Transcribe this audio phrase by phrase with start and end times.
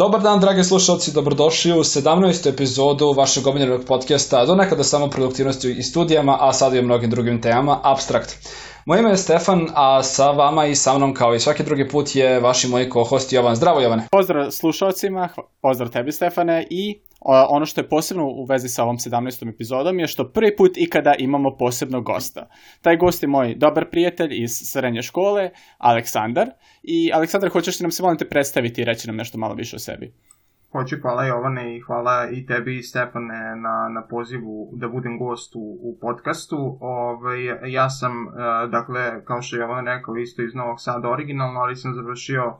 [0.00, 2.48] Dobar dan, dragi slušalci, dobrodošli u 17.
[2.48, 7.10] epizodu vašeg omiljenog podcasta, do nekada samo produktivnosti i studijama, a sad i o mnogim
[7.10, 8.36] drugim temama, Abstrakt.
[8.86, 12.14] Moje ime je Stefan, a sa vama i sa mnom kao i svaki drugi put
[12.14, 13.56] je vaš i moj ko-host Jovan.
[13.56, 14.06] Zdravo Jovane!
[14.10, 15.28] Pozdrav slušalcima,
[15.62, 17.00] pozdrav tebi Stefane i
[17.48, 19.48] ono što je posebno u vezi sa ovom 17.
[19.54, 22.48] epizodom je što prvi put ikada imamo posebnog gosta.
[22.82, 26.50] Taj gost je moj dobar prijatelj iz srednje škole, Aleksandar.
[26.82, 29.76] I Aleksandar, hoćeš li nam se molim te predstaviti i reći nam nešto malo više
[29.76, 30.14] o sebi?
[30.72, 35.78] Hoću, hvala Jovane i hvala i tebi Stefane na, na pozivu da budem gost u,
[35.82, 36.78] u podcastu.
[36.80, 41.10] Ove, ovaj, ja sam, e, dakle, kao što je Jovan rekao, isto iz Novog Sada
[41.10, 42.56] originalno, ali sam završio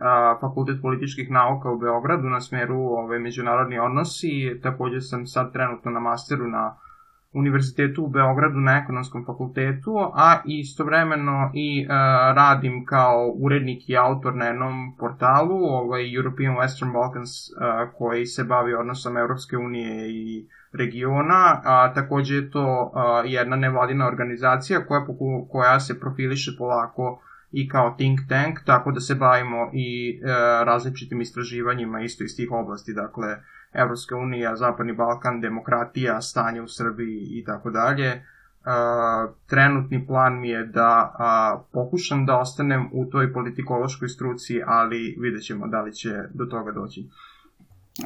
[0.00, 4.60] a, Fakultet političkih nauka u Beogradu na smeru ove, ovaj, međunarodni odnosi.
[4.62, 6.76] Takođe sam sad trenutno na masteru na
[7.32, 11.90] univerzitetu u Beogradu na ekonomskom fakultetu, a istovremeno i uh,
[12.36, 17.56] radim kao urednik i autor na jednom portalu, ovaj European Western Balkans, uh,
[17.98, 24.06] koji se bavi odnosom Evropske unije i regiona, a takođe je to uh, jedna nevladina
[24.06, 25.06] organizacija koja,
[25.50, 30.30] koja se profiliše polako i kao think tank, tako da se bavimo i uh,
[30.66, 33.36] različitim istraživanjima isto iz tih oblasti, dakle,
[33.72, 38.22] Evropska unija, Zapadni Balkan, demokratija, stanje u Srbiji i tako dalje.
[39.46, 45.42] Trenutni plan mi je da a, pokušam da ostanem u toj politikološkoj struci, ali vidjet
[45.44, 47.08] ćemo da li će do toga doći.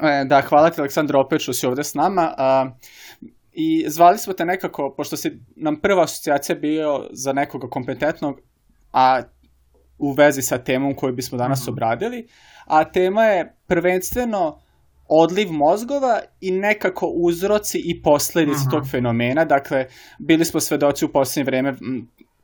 [0.02, 2.34] E, da, hvala ti Aleksandra opet što si ovde s nama.
[2.38, 2.70] A,
[3.58, 8.40] I zvali smo te nekako, pošto si nam prva asocijacija bio za nekoga kompetentnog,
[8.92, 9.22] a
[9.98, 11.72] u vezi sa temom koju bismo danas mm -hmm.
[11.72, 12.28] obradili,
[12.66, 14.60] a tema je prvenstveno
[15.08, 18.70] odliv mozgova i nekako uzroci i posledice uh -huh.
[18.70, 19.44] tog fenomena.
[19.44, 19.86] Dakle,
[20.18, 21.74] bili smo svedoci u poslednje vreme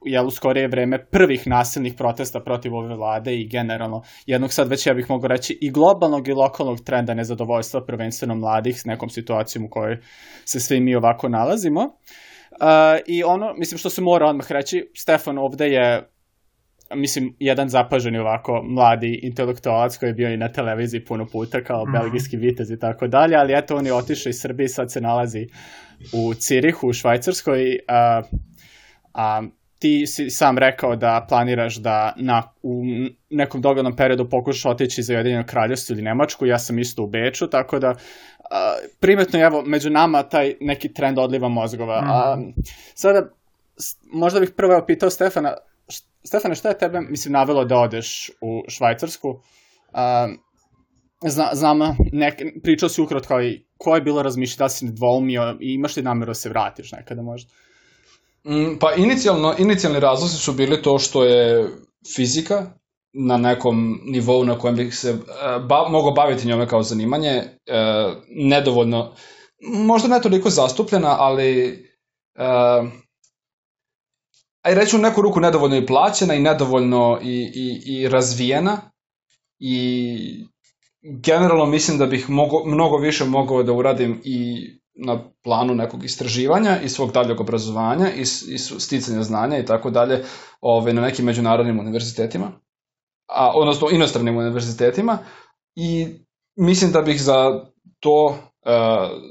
[0.05, 4.87] jel, u skorije vreme prvih nasilnih protesta protiv ove vlade i generalno jednog sad već
[4.87, 9.65] ja bih mogao reći i globalnog i lokalnog trenda nezadovoljstva prvenstveno mladih s nekom situacijom
[9.65, 9.99] u kojoj
[10.45, 11.81] se svi mi ovako nalazimo.
[11.81, 16.12] Uh, I ono, mislim što se mora odmah reći, Stefan ovde je
[16.94, 21.84] mislim, jedan zapaženi ovako mladi intelektualac koji je bio i na televiziji puno puta kao
[21.86, 21.92] mm.
[21.92, 25.47] belgijski vitez i tako dalje, ali eto on je otišao iz Srbije sad se nalazi
[26.12, 28.22] u Cirihu, u Švajcarskoj, a,
[29.14, 29.42] a
[29.78, 32.84] ti si sam rekao da planiraš da na, u
[33.30, 37.47] nekom dogodnom periodu pokušaš otići za Ujedinjeno kraljevstvo ili Nemačku, ja sam isto u Beču,
[37.47, 37.94] tako da
[38.50, 42.03] a, primetno je evo među nama taj neki trend odliva mozgova.
[42.03, 42.10] Mm.
[42.10, 42.38] A,
[42.94, 43.28] sada,
[44.12, 45.54] možda bih prvo pitao Stefana,
[46.25, 49.28] Stefane, šta je tebe, mislim, navelo da odeš u Švajcarsku?
[49.28, 49.99] Uh,
[51.27, 51.78] zna, znam,
[52.12, 56.03] nek, pričao si ukratko i koje je bilo razmišljati, da si nedvoumio i imaš li
[56.03, 57.50] nameru da se vratiš nekada možda?
[58.44, 61.69] Mm, pa inicijalno, inicijalni razlozi su bili to što je
[62.16, 62.66] fizika
[63.12, 65.19] na nekom nivou na kojem bih se uh,
[65.69, 69.15] ba, mogao baviti njome kao zanimanje, uh, nedovoljno,
[69.62, 71.72] možda ne toliko zastupljena, ali
[72.34, 72.89] uh,
[74.62, 78.81] aj reću neku ruku nedovoljno i plaćena i nedovoljno i, i, i razvijena
[79.59, 80.47] i
[81.03, 86.81] generalno mislim da bih mogo, mnogo više mogao da uradim i na planu nekog istraživanja
[86.84, 90.25] i svog daljeg obrazovanja i, i sticanja znanja i tako dalje
[90.61, 92.53] ove, na nekim međunarodnim univerzitetima,
[93.28, 95.19] a, odnosno inostranim univerzitetima
[95.75, 96.06] i
[96.56, 97.65] mislim da bih za
[98.01, 98.39] to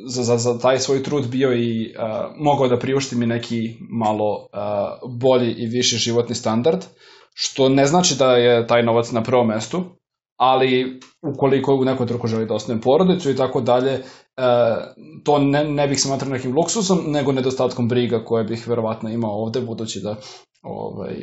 [0.05, 4.35] za, za, za taj svoj trud bio i uh, mogao da priuštim i neki malo
[4.35, 6.85] uh, bolji i viši životni standard,
[7.33, 9.83] što ne znači da je taj novac na prvom mestu,
[10.37, 14.03] ali ukoliko u nekom truku želi da osnovim porodicu i tako dalje,
[15.23, 19.61] to ne, ne bih smatrao nekim luksusom, nego nedostatkom briga koje bih verovatno imao ovde,
[19.61, 20.15] budući da
[20.61, 21.15] ovaj,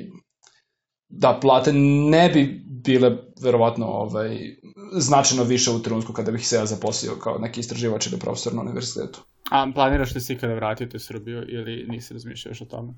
[1.08, 1.72] da plate
[2.10, 4.56] ne bi bile verovatno ovaj,
[4.92, 8.62] značajno više u trenutku kada bih se ja zaposlio kao neki istraživač ili profesor na
[8.62, 9.20] univerzitetu.
[9.50, 12.92] A planiraš li se ikada vratiti u Srbiju ili nisi razmišljao još o tome?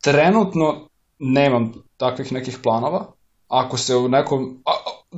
[0.00, 0.88] Trenutno
[1.18, 3.12] nemam takvih nekih planova.
[3.48, 4.62] Ako se u nekom...
[4.66, 4.70] A,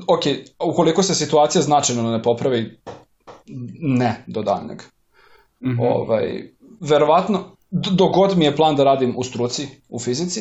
[0.07, 0.23] ok,
[0.65, 2.81] ukoliko se situacija značajno ne popravi,
[3.81, 4.83] ne do daljnjeg.
[5.61, 5.93] Mm -hmm.
[5.95, 10.41] ovaj, verovatno, dogod mi je plan da radim u struci, u fizici,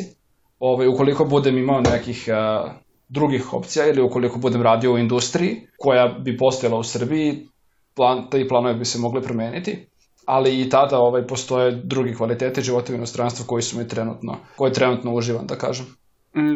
[0.60, 2.72] ovaj, ukoliko budem imao nekih uh,
[3.14, 7.48] drugih opcija ili ukoliko budem radio u industriji koja bi postojala u Srbiji,
[7.96, 9.88] plan, taj planovi bi se mogli promeniti,
[10.26, 14.74] ali i tada ovaj, postoje drugi kvalitete života u inostranstvu koji su mi trenutno, koje
[14.74, 15.86] trenutno uživam, da kažem.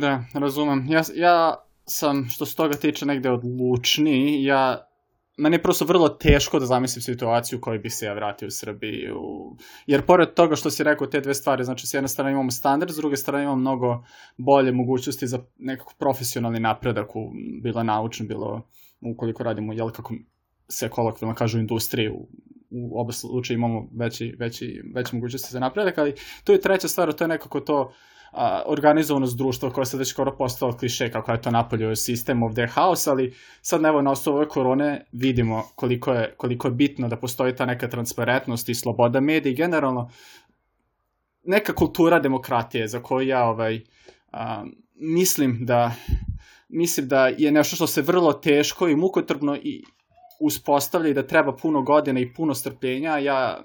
[0.02, 0.86] Da, razumem.
[0.90, 1.56] Ja, ja
[1.86, 4.44] sam, što se toga tiče, negde odlučniji.
[4.44, 4.87] Ja
[5.38, 8.52] meni je prosto vrlo teško da zamislim situaciju u kojoj bi se ja vratio u
[8.52, 9.22] Srbiju.
[9.86, 12.92] Jer pored toga što si rekao te dve stvari, znači s jedne strane imamo standard,
[12.92, 14.04] s druge strane imamo mnogo
[14.38, 17.32] bolje mogućnosti za nekako profesionalni napredak, u,
[17.62, 18.70] bilo naučno, bilo
[19.02, 20.14] ukoliko radimo, jel, kako
[20.70, 22.28] se kolokvilno kažu industriju,
[22.70, 27.14] u oba slučaja imamo veći, veći, veće mogućnosti za napredak, ali to je treća stvar,
[27.14, 27.94] to je nekako to
[28.38, 32.54] a, organizovanost društva koja se već skoro postala kliše kako je to napolju sistem of
[32.54, 37.08] the house, ali sad evo na osnovu ove korone vidimo koliko je, koliko je bitno
[37.08, 40.10] da postoji ta neka transparentnost i sloboda medija i generalno
[41.44, 43.82] neka kultura demokratije za koju ja ovaj,
[44.32, 45.92] a, mislim da
[46.70, 49.84] mislim da je nešto što se vrlo teško i mukotrpno i
[50.40, 53.62] uspostavlja i da treba puno godina i puno strpljenja, ja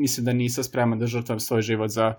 [0.00, 2.14] mislim da nisam spreman da žrtvam svoj život za,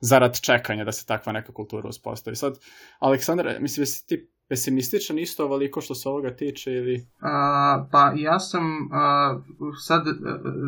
[0.00, 2.36] zarad čekanja da se takva neka kultura uspostavi.
[2.36, 2.58] Sad,
[2.98, 7.06] Aleksandar, mislim da si ti pesimističan isto ovoliko što se ovoga tiče ili...
[7.20, 9.40] A, pa ja sam a,
[9.86, 10.02] sad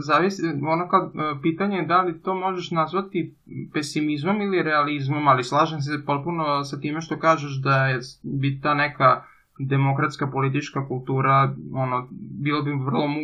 [0.06, 3.36] zavisi, ono kao pitanje je da li to možeš nazvati
[3.74, 8.74] pesimizmom ili realizmom, ali slažem se potpuno sa time što kažeš da je bi ta
[8.74, 9.24] neka
[9.58, 12.08] demokratska politička kultura ono
[12.42, 13.20] bilo bi vrlo mu,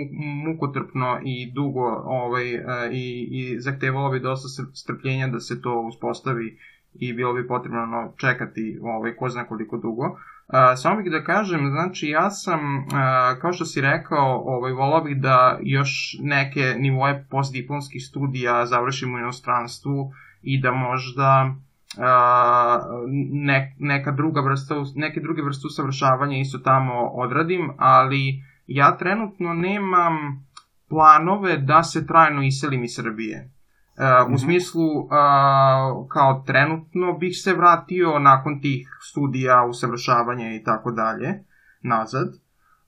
[0.46, 2.60] mukotrpno i dugo ovaj e,
[2.92, 6.58] i i zahtevalo bi dosta strpljenja da se to uspostavi
[6.94, 10.04] i bilo bi potrebno ono, čekati ovaj ko zna koliko dugo.
[10.48, 12.92] Uh, samo bih da kažem, znači ja sam, uh,
[13.40, 19.18] kao što si rekao, ovaj, volao bih da još neke nivoje postdiplomskih studija završim u
[19.18, 21.54] inostranstvu i da možda
[23.32, 30.14] ne, neka druga vrsta, neke druge vrste usavršavanja isto tamo odradim, ali ja trenutno nemam
[30.88, 33.50] planove da se trajno iselim iz Srbije.
[33.96, 34.26] Uh.
[34.26, 34.36] U mhm.
[34.36, 35.10] smislu, uh,
[36.08, 41.44] kao trenutno bih se vratio nakon tih studija, usavršavanja i tako dalje,
[41.82, 42.43] nazad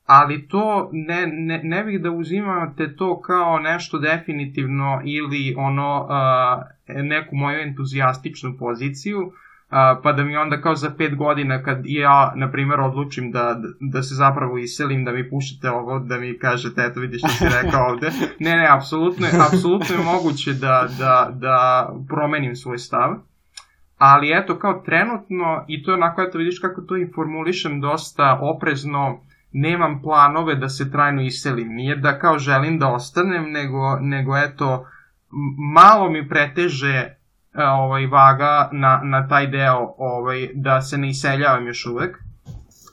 [0.06, 7.02] ali to ne, ne, ne bih da uzimate to kao nešto definitivno ili ono uh,
[7.04, 9.32] neku moju entuzijastičnu poziciju, uh,
[10.02, 14.02] pa da mi onda kao za pet godina kad ja, na primjer, odlučim da, da
[14.02, 17.86] se zapravo iselim, da mi pušete ovo, da mi kažete, eto vidiš što si rekao
[17.86, 18.10] ovde.
[18.38, 23.14] Ne, ne, apsolutno, apsolutno je moguće da, da, da promenim svoj stav.
[23.98, 28.38] Ali eto, kao trenutno, i to je onako, eto vidiš kako to i formulišem dosta
[28.42, 29.20] oprezno,
[29.56, 31.68] nemam planove da se trajno iselim.
[31.68, 34.86] Nije da kao želim da ostanem, nego, nego eto,
[35.74, 37.16] malo mi preteže e,
[37.64, 42.16] ovaj vaga na, na taj deo ovaj da se ne iseljavam još uvek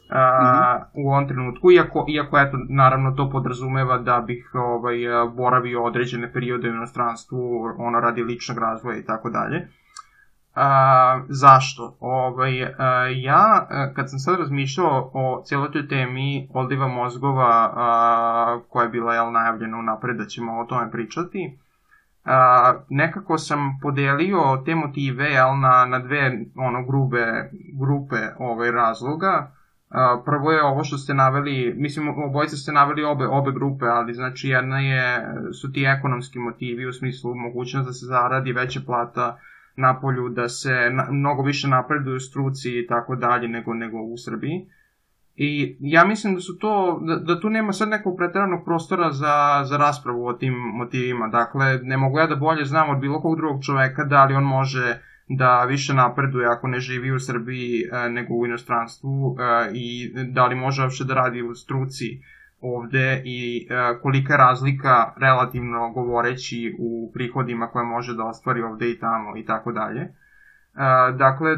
[0.10, 1.06] a, mm -hmm.
[1.06, 4.98] u ovom trenutku iako iako eto naravno to podrazumeva da bih ovaj
[5.36, 9.68] boravio određene periode u inostranstvu ono radi ličnog razvoja i tako dalje
[10.56, 11.98] A, zašto?
[12.00, 18.84] Ovaj, a, ja, kad sam sad razmišljao o cijeloj toj temi odliva mozgova a, koja
[18.84, 21.58] je bila jel, najavljena unapred da ćemo o tome pričati,
[22.26, 27.50] a, nekako sam podelio te motive jel, na, na dve ono, grube,
[27.80, 29.52] grupe ovaj, razloga.
[29.90, 34.14] A, prvo je ovo što ste naveli, mislim obojice ste naveli obe, obe grupe, ali
[34.14, 35.28] znači jedna je,
[35.62, 39.38] su ti ekonomski motivi u smislu mogućnost da se zaradi veća plata,
[39.76, 44.18] na polju, da se na, mnogo više napreduju struci i tako dalje nego, nego u
[44.18, 44.68] Srbiji.
[45.36, 49.64] I ja mislim da su to, da, da tu nema sad nekog preteranog prostora za,
[49.66, 51.28] za raspravu o tim motivima.
[51.28, 54.44] Dakle, ne mogu ja da bolje znam od bilo kog drugog čoveka da li on
[54.44, 60.14] može da više napreduje ako ne živi u Srbiji e, nego u inostranstvu e, i
[60.32, 62.22] da li može uopšte da radi u struci
[62.64, 69.00] ovde i e, kolika razlika relativno govoreći u prihodima koje može da ostvari ovde i
[69.00, 70.02] tamo i tako dalje.
[70.02, 70.10] E,
[71.18, 71.58] dakle,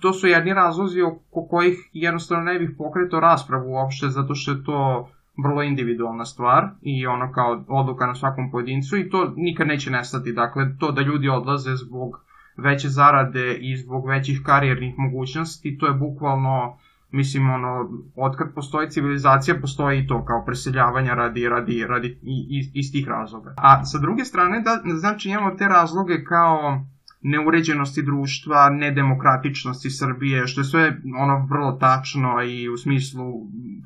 [0.00, 4.64] to su jedni razlozi oko kojih jednostavno ne bih pokretao raspravu uopšte zato što je
[4.64, 5.08] to
[5.44, 10.32] vrlo individualna stvar i ono kao odluka na svakom pojedincu i to nikad neće nestati.
[10.32, 12.20] Dakle, to da ljudi odlaze zbog
[12.56, 16.78] veće zarade i zbog većih karijernih mogućnosti, to je bukvalno
[17.10, 22.92] mislim, ono, otkad postoji civilizacija, postoji i to kao preseljavanja radi, radi, radi i, iz
[22.92, 23.54] tih razloga.
[23.56, 26.84] A sa druge strane, da, znači imamo te razloge kao
[27.22, 33.24] neuređenosti društva, nedemokratičnosti Srbije, što je sve ono vrlo tačno i u smislu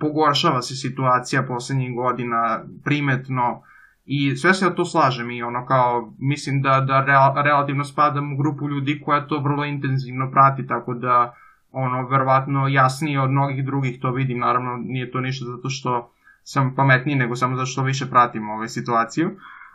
[0.00, 3.62] pogoršava se situacija poslednjih godina primetno
[4.04, 8.36] i sve se to slažem i ono kao mislim da, da real, relativno spadam u
[8.36, 11.34] grupu ljudi koja to vrlo intenzivno prati, tako da
[11.72, 16.10] ono, verovatno jasnije od mnogih drugih, to vidim, naravno nije to ništa zato što
[16.42, 19.30] sam pametniji, nego samo zato što više pratim ovaj situaciju,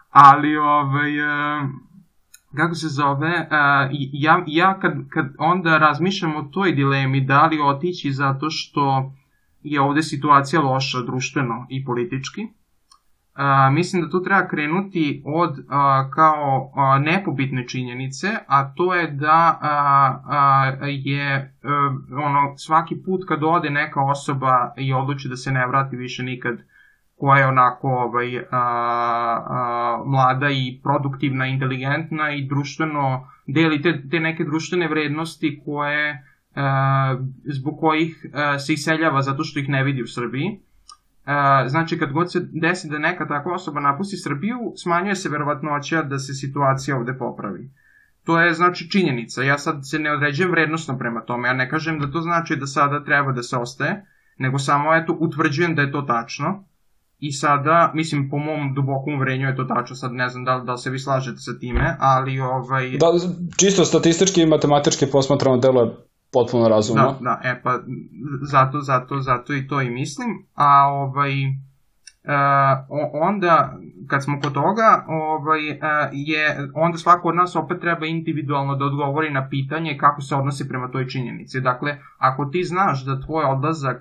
[0.09, 1.59] ali ovaj, e,
[2.55, 3.47] kako se zove, e,
[4.11, 9.13] ja, ja kad, kad onda razmišljam o toj dilemi, da li otići zato što
[9.63, 12.47] je ovde situacija loša društveno i politički,
[13.37, 19.11] A, mislim da tu treba krenuti od a, kao a, nepobitne činjenice, a to je
[19.11, 25.35] da a, a, je a, ono svaki put kad ode neka osoba i odluči da
[25.35, 26.57] se ne vrati više nikad
[27.15, 34.19] koja je onako ovaj, a, a, mlada i produktivna, inteligentna i društveno deli te, te
[34.19, 36.23] neke društvene vrednosti koje
[36.55, 40.66] a, zbog kojih a, se iseljava zato što ih ne vidi u Srbiji
[41.67, 46.19] znači kad god se desi da neka takva osoba napusti Srbiju, smanjuje se verovatnoća da
[46.19, 47.69] se situacija ovde popravi.
[48.23, 49.43] To je znači činjenica.
[49.43, 51.47] Ja sad se ne određujem vrednostno prema tome.
[51.47, 54.05] Ja ne kažem da to znači da sada treba da se ostaje,
[54.37, 56.63] nego samo eto utvrđujem da je to tačno.
[57.19, 60.77] I sada, mislim, po mom dubokom uverenju je to tačno, sad ne znam da da
[60.77, 62.89] se vi slažete sa time, ali ovaj...
[62.89, 63.07] Da,
[63.57, 67.03] čisto statistički i matematički posmatrano delo je potpuno razumno.
[67.03, 67.79] Da, da, e pa
[68.41, 71.31] zato, zato, zato i to i mislim, a ovaj,
[72.27, 75.77] Uh, onda, kad smo kod toga, ovaj, uh,
[76.11, 80.69] je, onda svako od nas opet treba individualno da odgovori na pitanje kako se odnosi
[80.69, 81.61] prema toj činjenici.
[81.61, 83.97] Dakle, ako ti znaš da tvoj odlazak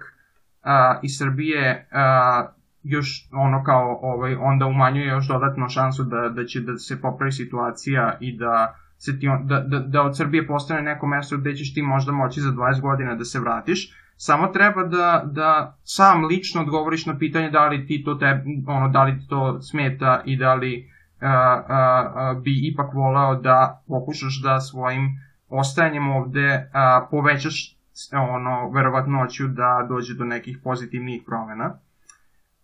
[0.65, 0.71] uh,
[1.03, 2.49] iz Srbije uh,
[2.83, 7.33] još ono kao ovaj onda umanjuje još dodatno šansu da da će da se popravi
[7.33, 11.55] situacija i da se ti on, da, da, da od Srbije postane neko mesto gde
[11.55, 16.25] ćeš ti možda moći za 20 godina da se vratiš, samo treba da, da sam
[16.25, 20.23] lično odgovoriš na pitanje da li ti to te, ono, da li ti to smeta
[20.25, 25.09] i da li a, a, a, bi ipak voleo da pokušaš da svojim
[25.49, 27.77] ostajanjem ovde a, povećaš
[28.13, 31.79] ono, verovatnoću da dođe do nekih pozitivnih promena.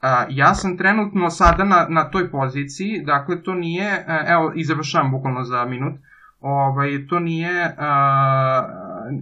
[0.03, 5.11] A, ja sam trenutno sada na, na toj poziciji, dakle to nije, evo i završavam
[5.11, 5.95] bukvalno za minut,
[6.43, 8.69] ovaj, to nije, a,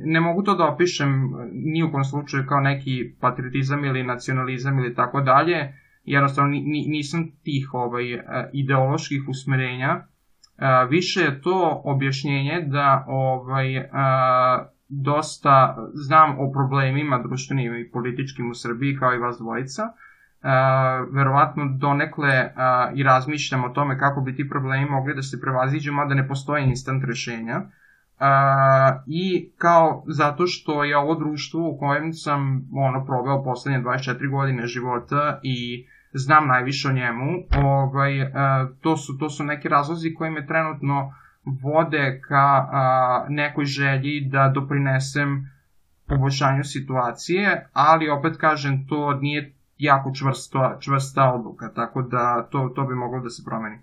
[0.04, 4.94] ne mogu to da opišem ni u kom slučaju kao neki patriotizam ili nacionalizam ili
[4.94, 5.74] tako dalje,
[6.04, 8.04] jednostavno ni, nisam tih ovaj,
[8.52, 10.06] ideoloških usmerenja,
[10.58, 18.50] a, više je to objašnjenje da ovaj, a, dosta znam o problemima društvenim i političkim
[18.50, 19.82] u Srbiji kao i vas dvojica,
[20.42, 25.40] uh, verovatno donekle uh, i razmišljam o tome kako bi ti problemi mogli da se
[25.40, 27.56] prevaziđu, mada ne postoje instant rešenja.
[27.56, 28.26] Uh,
[29.06, 34.66] I kao zato što je ovo društvo u kojem sam ono proveo poslednje 24 godine
[34.66, 38.28] života i znam najviše o njemu, ovaj, uh,
[38.80, 41.14] to, su, to su neki razlozi koji me trenutno
[41.62, 45.50] vode ka uh, nekoj želji da doprinesem
[46.06, 52.82] poboljšanju situacije, ali opet kažem, to nije jako čvrsto, čvrsta odluka, tako da to, to
[52.82, 53.78] bi moglo da se promeni.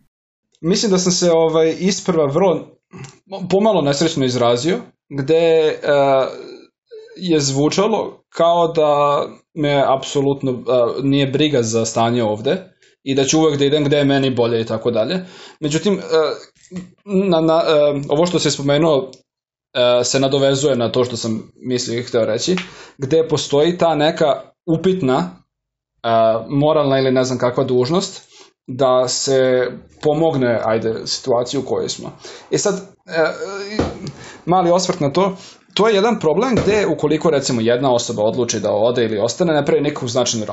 [0.62, 2.68] Mislim da sam se ovaj isprva vrlo
[3.50, 4.78] pomalo nesrećno izrazio,
[5.10, 6.28] gde uh,
[7.16, 9.24] je zvučalo kao da
[9.54, 10.64] me apsolutno uh,
[11.04, 12.58] nije briga za stanje ovde
[13.04, 15.26] i da ću uvek da idem gde je meni bolje i tako dalje.
[15.60, 16.02] Međutim, uh,
[17.06, 19.12] na, na, uh, ovo što se spomenuo
[20.04, 22.56] se nadovezuje na to što sam mislio i hteo reći,
[22.98, 25.30] gde postoji ta neka upitna
[26.50, 28.28] moralna ili ne znam kakva dužnost
[28.68, 29.68] da se
[30.02, 32.12] pomogne, ajde, situaciju u kojoj smo.
[32.52, 32.76] I sad,
[33.06, 33.24] e,
[34.46, 35.36] mali osvrt na to,
[35.74, 39.66] to je jedan problem gde ukoliko recimo jedna osoba odluči da ode ili ostane, ne
[39.66, 40.46] pravi neku značajnu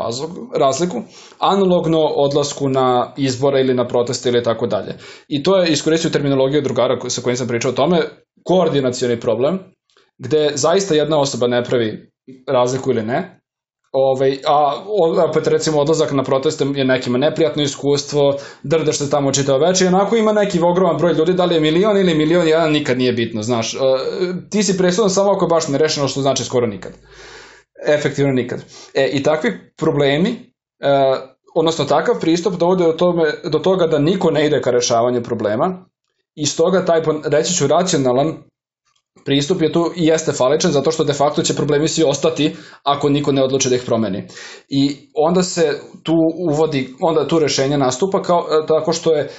[0.55, 1.03] razliku,
[1.39, 4.99] analogno odlasku na izbore ili na proteste ili tako dalje.
[5.29, 8.01] I to je iskoristio terminologiju drugara sa kojim sam pričao o tome,
[8.45, 9.59] koordinacioni problem,
[10.19, 12.11] gde zaista jedna osoba ne pravi
[12.49, 13.41] razliku ili ne,
[13.95, 14.83] Ovaj, a
[15.29, 19.89] opet recimo odlazak na proteste je nekima neprijatno iskustvo, drdaš se tamo čitao veče i
[19.89, 23.13] onako ima neki ogroman broj ljudi, da li je milion ili milion jedan, nikad nije
[23.13, 23.75] bitno, znaš.
[23.75, 23.81] Uh,
[24.51, 26.93] ti si presudan samo ako baš ne rešeno što znači skoro nikad.
[27.87, 28.65] Efektivno nikad.
[28.95, 31.19] E, I takvi problemi, uh,
[31.55, 35.87] odnosno takav pristup dovode do, tome, do toga da niko ne ide ka rešavanju problema
[36.35, 38.37] i stoga taj, reći ću, racionalan
[39.25, 43.09] pristup je tu i jeste faličan zato što de facto će problemi svi ostati ako
[43.09, 44.27] niko ne odluči da ih promeni.
[44.69, 46.15] I onda se tu
[46.51, 49.31] uvodi, onda tu rešenje nastupa kao, e, tako što je e,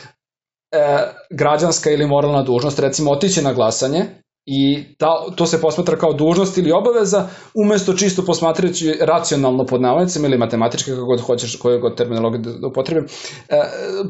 [1.31, 4.05] građanska ili moralna dužnost recimo otići na glasanje
[4.45, 10.27] i ta, to se posmatra kao dužnost ili obaveza umesto čisto posmatrajući racionalno pod navodnicima
[10.27, 13.05] ili matematički kako god hoćeš, koju god terminologiju da upotrebim
[13.49, 13.61] e,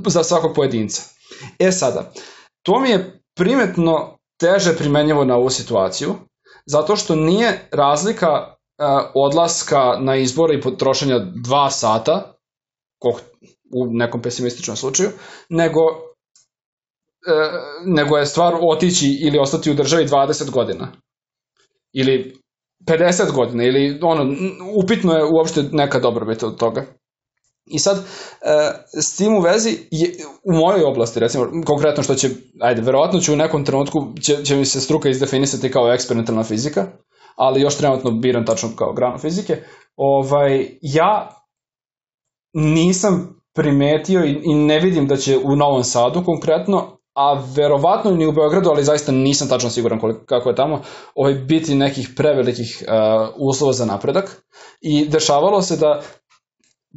[0.07, 1.01] za svakog pojedinca.
[1.59, 2.11] E sada,
[2.63, 6.15] to mi je primetno teže primenjivo na ovu situaciju,
[6.65, 12.31] zato što nije razlika uh, odlaska na izbore i potrošenja dva sata,
[13.73, 15.09] u nekom pesimističnom slučaju,
[15.49, 16.05] nego uh,
[17.85, 20.91] nego je stvar otići ili ostati u državi 20 godina.
[21.93, 22.35] Ili
[22.87, 24.35] 50 godina, ili ono,
[24.83, 26.85] upitno je uopšte neka dobrobit od toga.
[27.65, 28.03] I sad, e,
[29.01, 32.29] s tim u vezi, je, u mojoj oblasti, recimo, konkretno što će,
[32.61, 36.87] ajde, verovatno ću u nekom trenutku, će, će mi se struka izdefinisati kao eksperimentalna fizika,
[37.35, 39.57] ali još trenutno biram tačno kao granu fizike,
[39.95, 41.29] ovaj, ja
[42.53, 48.25] nisam primetio i, i ne vidim da će u Novom Sadu konkretno, a verovatno ni
[48.27, 50.81] u Beogradu, ali zaista nisam tačno siguran koliko, kako je tamo,
[51.15, 54.45] ovaj, biti nekih prevelikih uh, uslova za napredak.
[54.81, 56.01] I dešavalo se da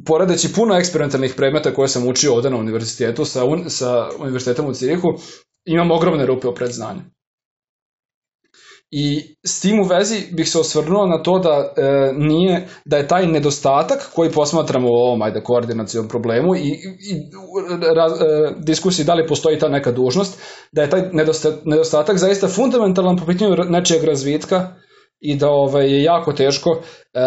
[0.05, 4.73] poredeći puno eksperimentalnih predmeta koje sam učio ovde na univerzitetu sa, un, sa univerzitetom u
[4.73, 5.07] Cirihu,
[5.65, 7.01] imam ogromne rupe o predznanju.
[8.91, 13.07] I s tim u vezi bih se osvrnuo na to da e, nije da je
[13.07, 19.27] taj nedostatak koji posmatramo u ovom ajde koordinacijom problemu i, i e, diskusiji da li
[19.27, 20.41] postoji ta neka dužnost,
[20.71, 24.67] da je taj nedostatak, nedostatak zaista fundamentalan po pitanju nečijeg razvitka
[25.19, 26.81] i da ovaj, je jako teško
[27.13, 27.19] e,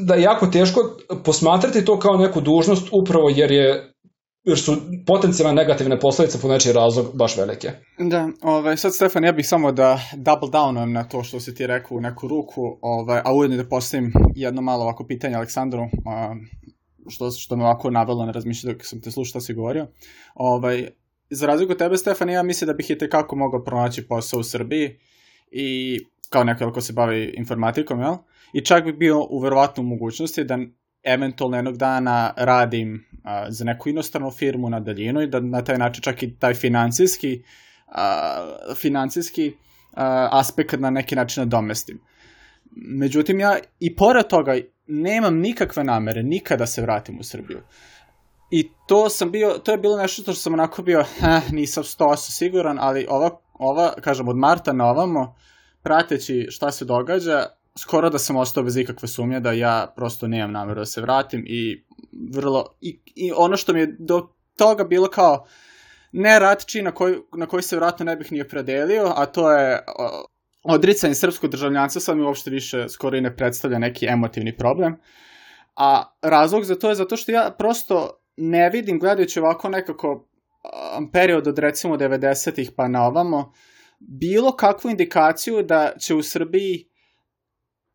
[0.00, 0.80] da je jako teško
[1.24, 3.94] posmatrati to kao neku dužnost upravo jer je
[4.44, 7.70] jer su potencijalne negativne posledice po nečiji razlog baš velike.
[7.98, 11.66] Da, ovaj, sad Stefan, ja bih samo da double downujem na to što si ti
[11.66, 16.34] rekao u neku ruku, ovaj, a ujedno da postavim jedno malo ovako pitanje Aleksandru, a,
[17.08, 19.86] što, što me ovako navelo na razmišljati dok sam te slušao šta si govorio.
[20.34, 20.88] Ovaj,
[21.30, 24.44] za razliku od tebe, Stefan, ja mislim da bih i tekako mogao pronaći posao u
[24.44, 24.98] Srbiji
[25.50, 25.98] i
[26.30, 28.14] kao neko ko se bavi informatikom, jel?
[28.54, 30.58] I čak bih bio u verovatnu mogućnosti da
[31.02, 35.78] eventualno jednog dana radim a, za neku inostranu firmu na daljinu i da na taj
[35.78, 37.42] način čak i taj financijski,
[37.86, 39.52] a, financijski
[39.92, 42.00] a, aspekt na neki način nadomestim.
[42.76, 44.56] Međutim, ja i pored toga
[44.86, 47.60] nemam nikakve namere nikada da se vratim u Srbiju.
[48.50, 52.16] I to sam bio, to je bilo nešto što sam onako bio, eh, nisam 100%
[52.16, 55.34] siguran, ali ova, ova, kažem, od marta na ovamo,
[55.82, 57.46] prateći šta se događa,
[57.78, 61.44] skoro da sam ostao bez ikakve sumnje da ja prosto nemam nameru da se vratim
[61.46, 61.84] i
[62.32, 65.46] vrlo i, i ono što mi je do toga bilo kao
[66.12, 69.84] ne ratči na koji, na koji se vratno ne bih ni opredelio, a to je
[70.62, 74.96] odricanje srpskog državljanstva sad mi uopšte više skoro i ne predstavlja neki emotivni problem.
[75.76, 80.28] A razlog za to je zato što ja prosto ne vidim gledajući ovako nekako
[81.12, 83.52] period od recimo 90-ih pa na ovamo
[83.98, 86.88] bilo kakvu indikaciju da će u Srbiji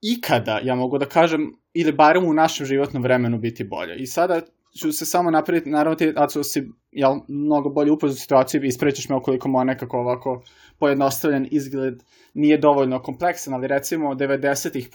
[0.01, 3.95] ikada, ja mogu da kažem, ili barem u našem životnom vremenu biti bolje.
[3.95, 4.41] I sada
[4.79, 9.09] ću se samo napraviti, naravno ti, Aco, si jel, mnogo bolje upoznat situaciju i isprećeš
[9.09, 10.43] me okoliko mo nekako ovako
[10.79, 14.89] pojednostavljen izgled nije dovoljno kompleksan, ali recimo 90-ih,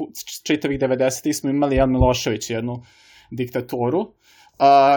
[0.46, 2.82] čitavih 90-ih smo imali Jan Milošević, jednu
[3.30, 4.06] diktaturu, uh,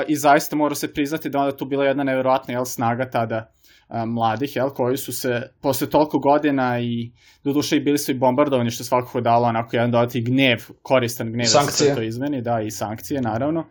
[0.08, 3.54] i zaista mora se priznati da onda tu bila jedna neverovatna jel, snaga tada
[3.90, 7.12] mladih, jel, koji su se posle toliko godina i
[7.44, 11.46] doduše i bili su i bombardovani, što svakako dalo onako jedan dodati gnev, koristan gnev
[11.46, 11.90] sankcije.
[11.90, 13.68] da se to izmeni, da, i sankcije, naravno.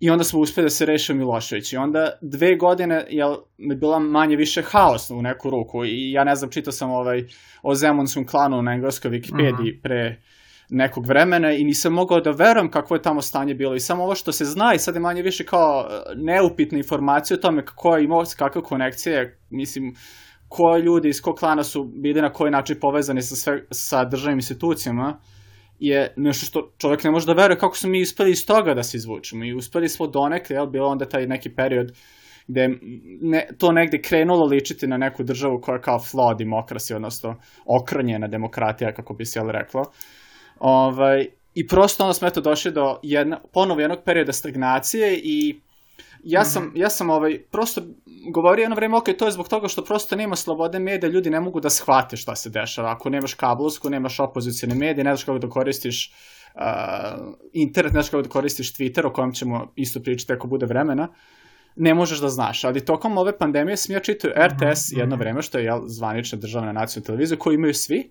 [0.00, 1.72] I onda smo uspeli da se reše Milošević.
[1.72, 3.24] I onda dve godine je
[3.76, 5.84] bila manje više haos u neku ruku.
[5.84, 7.24] I ja ne znam, čitao sam ovaj,
[7.62, 9.62] o Zemunskom klanu na engleskoj Wikipediji mhm.
[9.62, 9.82] -huh.
[9.82, 10.22] pre
[10.68, 13.74] nekog vremena i nisam mogao da verujem kakvo je tamo stanje bilo.
[13.74, 17.34] I samo ovo što se zna i sad je manje više kao e, neupitna informacija
[17.34, 19.94] o tome kako je imao kakve konekcije, mislim,
[20.48, 24.38] koje ljudi iz kog klana su bili na koji način povezani sa, sve, sa državnim
[24.38, 25.20] institucijama,
[25.78, 28.82] je nešto što čovjek ne može da veruje kako smo mi uspeli iz toga da
[28.82, 29.44] se izvučemo.
[29.44, 31.92] I uspeli smo donekle, jel, bilo onda taj neki period
[32.48, 32.68] gde
[33.20, 38.28] ne, to negde krenulo ličiti na neku državu koja je kao flow demokrasi, odnosno okranjena
[38.28, 39.84] demokratija, kako bi se jel reklo.
[40.58, 45.60] Ovaj, I prosto onda smo eto došli do jedna, ponovo jednog perioda stagnacije i
[46.24, 46.80] ja sam, mm -hmm.
[46.80, 47.82] ja sam ovaj, prosto
[48.32, 51.40] govorio jedno vreme, ok, to je zbog toga što prosto nema slobode medija, ljudi ne
[51.40, 52.90] mogu da shvate šta se dešava.
[52.90, 56.12] Ako nemaš kablovsku, nemaš opozicijne medije, ne znaš kako da koristiš
[56.54, 56.62] uh,
[57.52, 61.08] internet, ne znaš kako da koristiš Twitter, o kojem ćemo isto pričati ako bude vremena,
[61.76, 62.64] ne možeš da znaš.
[62.64, 64.98] Ali tokom ove pandemije sam ja čitao RTS mm -hmm.
[64.98, 68.10] jedno vreme, što je jel, zvanična državna nacionalna televizija, koju imaju svi,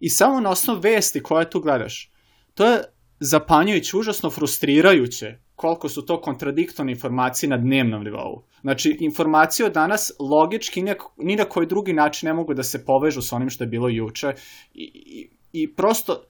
[0.00, 2.12] i samo na osnovu vesti koje tu gledaš,
[2.54, 2.82] to je
[3.20, 8.42] zapanjujuće, užasno frustrirajuće koliko su to kontradiktorne informacije na dnevnom nivou.
[8.60, 10.82] Znači, informacije od danas logički
[11.16, 13.88] ni na koji drugi način ne mogu da se povežu sa onim što je bilo
[13.88, 14.34] juče
[14.74, 16.22] i, i, i prosto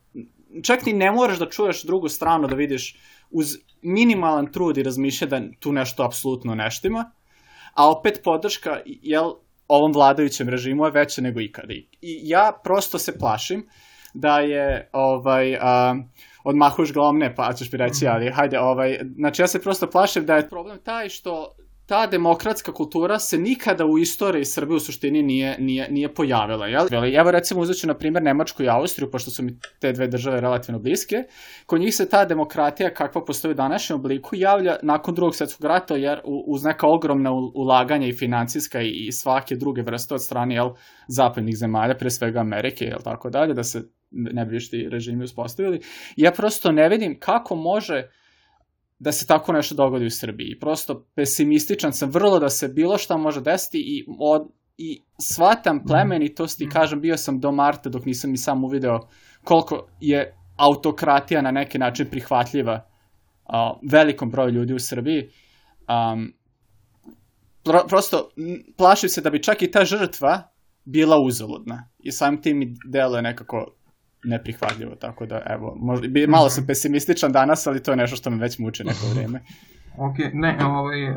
[0.62, 2.96] čak ni ne moraš da čuješ drugu stranu da vidiš
[3.30, 7.10] uz minimalan trud i razmišlja da tu nešto apsolutno neštima,
[7.74, 9.32] a opet podrška, jel,
[9.68, 11.72] ovom vladajućem režimu je veća nego ikada.
[12.02, 13.68] I ja prosto se plašim
[14.14, 15.96] da je ovaj a,
[16.44, 20.26] odmahuš glavom ne, pa ćeš mi reći, ali hajde, ovaj, znači ja se prosto plašim
[20.26, 21.54] da je problem taj što
[21.88, 26.66] ta demokratska kultura se nikada u istoriji Srbije u suštini nije, nije, nije pojavila.
[26.66, 26.86] Jel?
[27.14, 30.40] Evo recimo uzet ću na primjer Nemačku i Austriju, pošto su mi te dve države
[30.40, 31.16] relativno bliske.
[31.66, 35.96] Kod njih se ta demokratija kakva postoji u današnjem obliku javlja nakon drugog svetskog rata,
[35.96, 40.70] jer uz neka ogromna ulaganja i financijska i, svake druge vrste od strane jel,
[41.08, 44.58] zapadnih zemalja, pre svega Amerike i tako dalje, da se ne bi
[44.90, 45.80] režimi uspostavili.
[46.16, 48.08] Ja prosto ne vidim kako može
[48.98, 50.58] da se tako nešto dogodi u Srbiji.
[50.60, 56.60] Prosto pesimističan sam vrlo da se bilo šta može desiti i, od, i shvatam plemenitost
[56.60, 56.72] i mhm.
[56.72, 59.00] kažem bio sam do marta dok nisam ni sam uvideo
[59.44, 62.86] koliko je autokratija na neki način prihvatljiva
[63.44, 65.28] a, velikom broju ljudi u Srbiji.
[65.88, 66.32] Um,
[67.64, 68.30] pro, prosto
[68.76, 70.42] plašim se da bi čak i ta žrtva
[70.84, 73.77] bila uzaludna i samim tim mi deluje nekako
[74.24, 78.36] neprihvatljivo, tako da evo, možda, malo sam pesimističan danas, ali to je nešto što me
[78.36, 79.40] već muče neko vrijeme.
[79.98, 81.16] Ok, ne, ovaj, uh,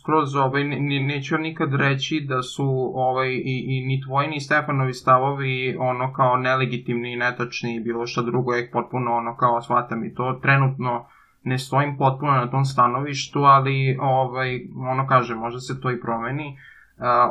[0.00, 4.94] skroz ovaj, ne, neću nikad reći da su ovaj, i, i ni tvoji ni Stefanovi
[4.94, 10.04] stavovi ono kao nelegitimni i netačni i bilo šta drugo, je potpuno ono kao shvatam
[10.04, 11.06] i to trenutno
[11.44, 14.60] ne stojim potpuno na tom stanovištu, ali ovaj,
[14.90, 16.48] ono kaže, možda se to i promeni.
[16.48, 16.58] Uh,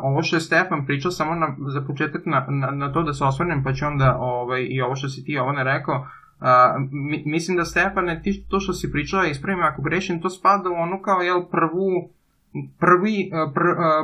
[0.01, 3.23] ovo što je Stefan pričao samo na, za početak na, na, na to da se
[3.23, 6.47] osvrnem, pa ću onda ovaj, i ovo što si ti ovo ne rekao, uh,
[6.91, 10.73] mi, mislim da Stefane, ti to što si pričao, ispravim ako grešim, to spada u
[10.73, 12.10] onu kao jel, prvu,
[12.79, 13.62] prvi, pr,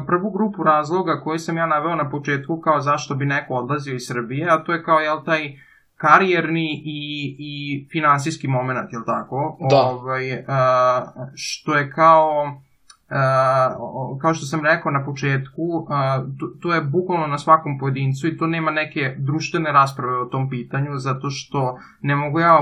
[0.07, 4.07] prvu grupu razloga koju sam ja naveo na početku kao zašto bi neko odlazio iz
[4.07, 5.53] Srbije, a to je kao jel, taj
[5.97, 9.57] karijerni i, i finansijski moment, jel tako?
[9.69, 9.81] Da.
[9.81, 10.37] Ovaj, uh,
[11.35, 12.51] što je kao
[14.21, 15.87] kao što sam rekao na početku,
[16.61, 20.97] to, je bukvalno na svakom pojedincu i to nema neke društvene rasprave o tom pitanju,
[20.97, 22.59] zato što ne mogu ja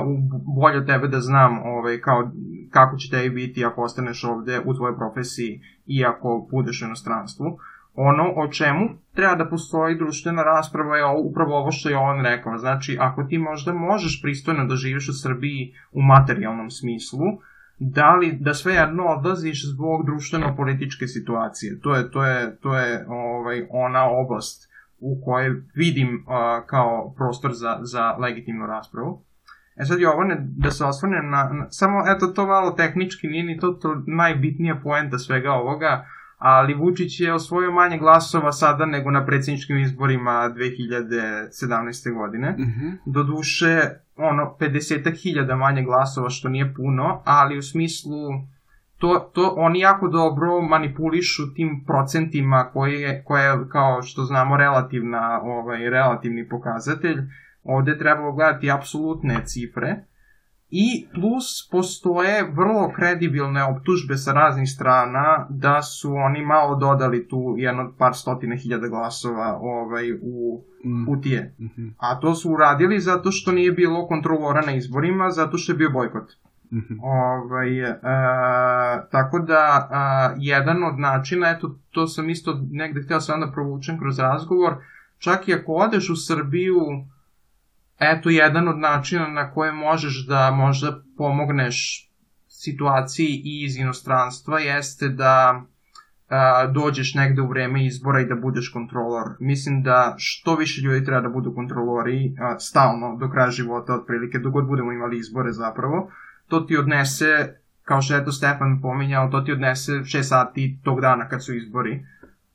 [0.62, 2.32] bolje od tebe da znam ovaj, kao,
[2.72, 7.58] kako će tebi biti ako ostaneš ovde u tvojoj profesiji i ako budeš u inostranstvu.
[7.96, 12.58] Ono o čemu treba da postoji društvena rasprava je upravo ovo što je on rekao.
[12.58, 17.44] Znači, ako ti možda možeš pristojno da živiš u Srbiji u materijalnom smislu, uh,
[17.80, 21.80] da li da sve jedno odlaziš zbog društveno-političke situacije.
[21.80, 27.54] To je, to je, to je ovaj, ona oblast u kojoj vidim uh, kao prostor
[27.54, 29.24] za, za legitimnu raspravu.
[29.76, 33.60] E sad Jovane, da se osvrnem na, na, samo eto to malo tehnički, nije ni
[33.60, 36.06] to, to najbitnija poenta svega ovoga,
[36.38, 42.14] ali Vučić je osvojio manje glasova sada nego na predsjedničkim izborima 2017.
[42.14, 42.52] godine.
[42.52, 42.98] Mm -hmm.
[43.06, 48.30] Do duše, ono, 50.000 manje glasova, što nije puno, ali u smislu,
[48.98, 55.42] to, to oni jako dobro manipulišu tim procentima koje, koje je, kao što znamo, relativna,
[55.44, 57.18] ovaj, relativni pokazatelj.
[57.64, 60.04] Ovde trebalo gledati apsolutne cifre,
[60.76, 67.56] I plus postoje vrlo kredibilne optužbe sa raznih strana da su oni malo dodali tu
[67.58, 71.10] jedno par stotine hiljada glasova ovaj, u mm.
[71.10, 71.56] utije.
[71.60, 71.94] Mm -hmm.
[71.98, 75.90] A to su uradili zato što nije bilo kontrolora na izborima, zato što je bio
[75.90, 76.32] bojkot.
[76.72, 77.00] Mm -hmm.
[77.04, 78.00] ovaj, e,
[79.12, 84.00] tako da e, jedan od načina, eto to sam isto negde htio sam da provučem
[84.00, 84.76] kroz razgovor,
[85.18, 86.76] čak i ako odeš u Srbiju
[88.00, 92.10] eto jedan od načina na koje možeš da možda pomogneš
[92.48, 95.64] situaciji i iz inostranstva jeste da
[96.30, 99.28] a, dođeš negde u vreme izbora i da budeš kontrolor.
[99.40, 104.40] Mislim da što više ljudi treba da budu kontrolori a, stalno do kraja života, otprilike,
[104.40, 106.12] dok god budemo imali izbore zapravo,
[106.48, 111.02] to ti odnese, kao što je to Stefan pominjao, to ti odnese 6 sati tog
[111.02, 112.06] dana kad su izbori.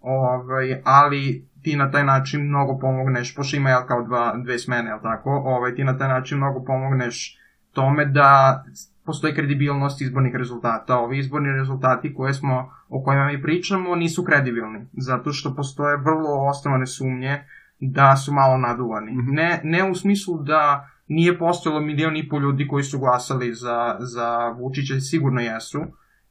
[0.00, 4.90] Ovaj, ali ti na taj način mnogo pomogneš, pošto ima jel, kao dva, dve smene,
[4.90, 7.38] jel tako, ovaj, ti na taj način mnogo pomogneš
[7.72, 8.64] tome da
[9.04, 10.98] postoji kredibilnost izbornih rezultata.
[10.98, 16.48] Ovi izborni rezultati koje smo, o kojima mi pričamo nisu kredibilni, zato što postoje vrlo
[16.50, 17.44] osnovane sumnje
[17.80, 19.12] da su malo naduvani.
[19.12, 19.34] Mm -hmm.
[19.34, 23.96] ne, ne u smislu da nije postojalo milion i pol ljudi koji su glasali za,
[24.00, 25.80] za Vučića, sigurno jesu,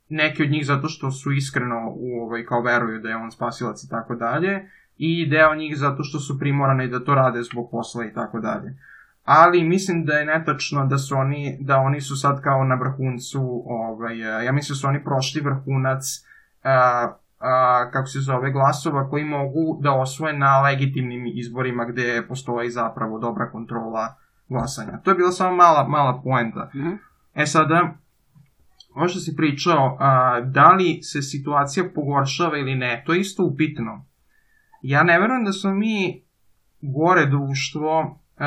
[0.09, 3.83] neki od njih zato što su iskreno u, ovaj, kao veruju da je on spasilac
[3.83, 8.05] i tako dalje, i deo njih zato što su primorani da to rade zbog posla
[8.05, 8.77] i tako dalje.
[9.23, 13.63] Ali mislim da je netačno da su oni, da oni su sad kao na vrhuncu,
[13.65, 16.03] ovaj, ja mislim da su oni prošli vrhunac
[16.63, 17.07] a,
[17.39, 23.19] a, kako se zove, glasova koji mogu da osvoje na legitimnim izborima gde postoji zapravo
[23.19, 24.15] dobra kontrola
[24.49, 24.99] glasanja.
[25.03, 26.69] To je bila samo mala, mala poenta.
[26.75, 26.97] Mm -hmm.
[27.35, 27.93] E sada,
[28.95, 33.43] ovo što si pričao, a, da li se situacija pogoršava ili ne, to je isto
[33.43, 34.05] upitno
[34.81, 36.23] ja ne verujem da smo mi
[36.81, 38.45] gore društvo uh,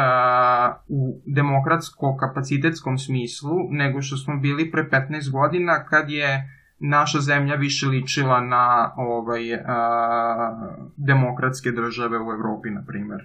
[0.88, 7.86] u demokratsko-kapacitetskom smislu nego što smo bili pre 15 godina kad je naša zemlja više
[7.86, 13.20] ličila na ovaj, a, demokratske države u Evropi, na primer.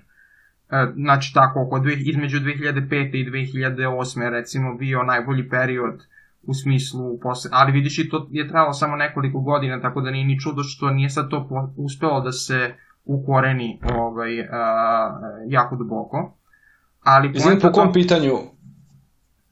[0.70, 3.16] E, znači tako, oko dve, između 2005.
[3.16, 4.30] i 2008.
[4.30, 6.08] recimo bio najbolji period
[6.44, 10.26] u smislu posle, ali vidiš i to je trajalo samo nekoliko godina, tako da nije
[10.26, 14.48] ni čudo što nije sad to uspelo da se ukoreni ovaj, uh,
[15.48, 16.38] jako duboko.
[17.04, 17.94] Ali Izvim, po kom to...
[17.94, 18.36] pitanju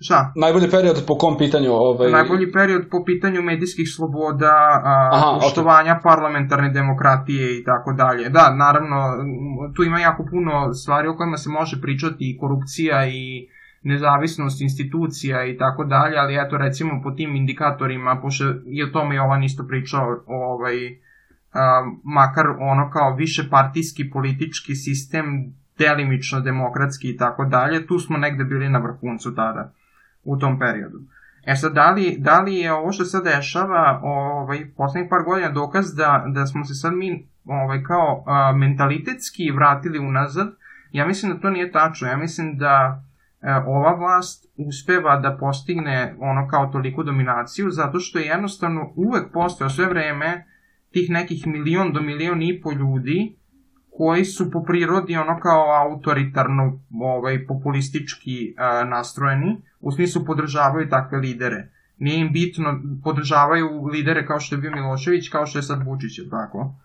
[0.06, 0.32] Šta?
[0.36, 1.72] Najbolji period po kom pitanju?
[1.72, 2.12] Ovaj...
[2.12, 6.04] Najbolji period po pitanju medijskih sloboda, a, Aha, poštovanja okay.
[6.04, 8.30] parlamentarne demokratije i tako dalje.
[8.30, 8.98] Da, naravno,
[9.76, 13.48] tu ima jako puno stvari o kojima se može pričati i korupcija i
[13.84, 19.16] nezavisnost institucija i tako dalje, ali eto recimo po tim indikatorima, pošto je o tome
[19.16, 21.03] Jovan isto pričao, ovaj, a,
[22.04, 28.44] makar ono kao više partijski politički sistem, delimično demokratski i tako dalje, tu smo negde
[28.44, 29.74] bili na vrhuncu tada
[30.24, 31.00] u tom periodu.
[31.46, 35.50] E sad, da li, da li je ovo što se dešava ovaj, poslednjih par godina
[35.50, 40.48] dokaz da, da smo se sad mi ovaj, kao a, mentalitetski vratili unazad?
[40.92, 42.08] Ja mislim da to nije tačno.
[42.08, 43.04] Ja mislim da
[43.42, 49.32] a, ova vlast uspeva da postigne ono kao toliku dominaciju zato što je jednostavno uvek
[49.34, 50.46] postojao sve vreme
[50.94, 53.36] tih nekih milion do milion i po ljudi
[53.98, 61.18] koji su po prirodi ono kao autoritarno ovaj, populistički a, nastrojeni u smislu podržavaju takve
[61.18, 61.70] lidere.
[61.98, 66.20] Nije im bitno, podržavaju lidere kao što je bio Milošević, kao što je sad Vučić,
[66.20, 66.76] je tako?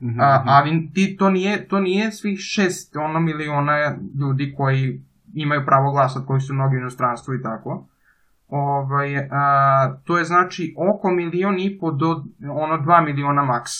[0.00, 0.22] Mm -hmm.
[0.22, 5.00] A, ali ti, to, nije, to nije svih šest ono miliona ljudi koji
[5.34, 7.86] imaju pravo glasa, koji su mnogi u inostranstvu i tako.
[8.48, 13.72] Ovaj, a, to je znači oko milion i po do ono dva miliona maks.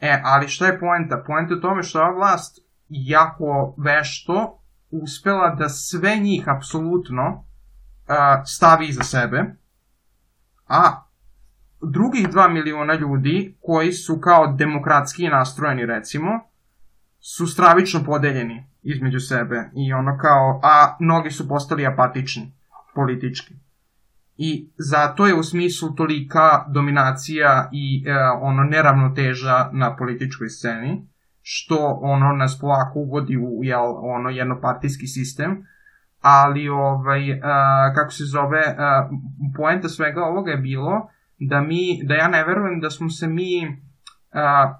[0.00, 1.24] E, ali šta je poenta?
[1.26, 4.58] Poenta je u tome što ova vlast jako vešto
[4.90, 7.44] uspela da sve njih apsolutno
[8.44, 9.54] stavi iza sebe,
[10.68, 11.02] a
[11.82, 16.28] drugih 2 miliona ljudi koji su kao demokratski nastrojeni recimo,
[17.20, 22.52] su stravično podeljeni između sebe i ono kao, a mnogi su postali apatični
[22.94, 23.54] politički.
[24.36, 31.08] I zato je u smislu tolika dominacija i e, ono neravnoteža na političkoj sceni,
[31.42, 35.64] što ono nas polako uvodi u jel, ono jednopartijski sistem,
[36.20, 37.38] ali ovaj, uh,
[37.94, 39.18] kako se zove, uh,
[39.56, 43.66] poenta svega ovoga je bilo da mi, da ja ne verujem da smo se mi
[43.66, 43.74] uh,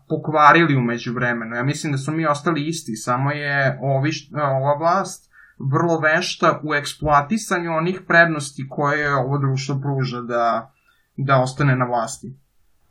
[0.08, 1.56] pokvarili umeđu vremenu.
[1.56, 5.31] Ja mislim da smo mi ostali isti, samo je ovi, uh, ova vlast
[5.70, 10.72] vrlo vešta u eksploatisanju onih prednosti koje ovo društvo pruža da,
[11.16, 12.34] da ostane na vlasti.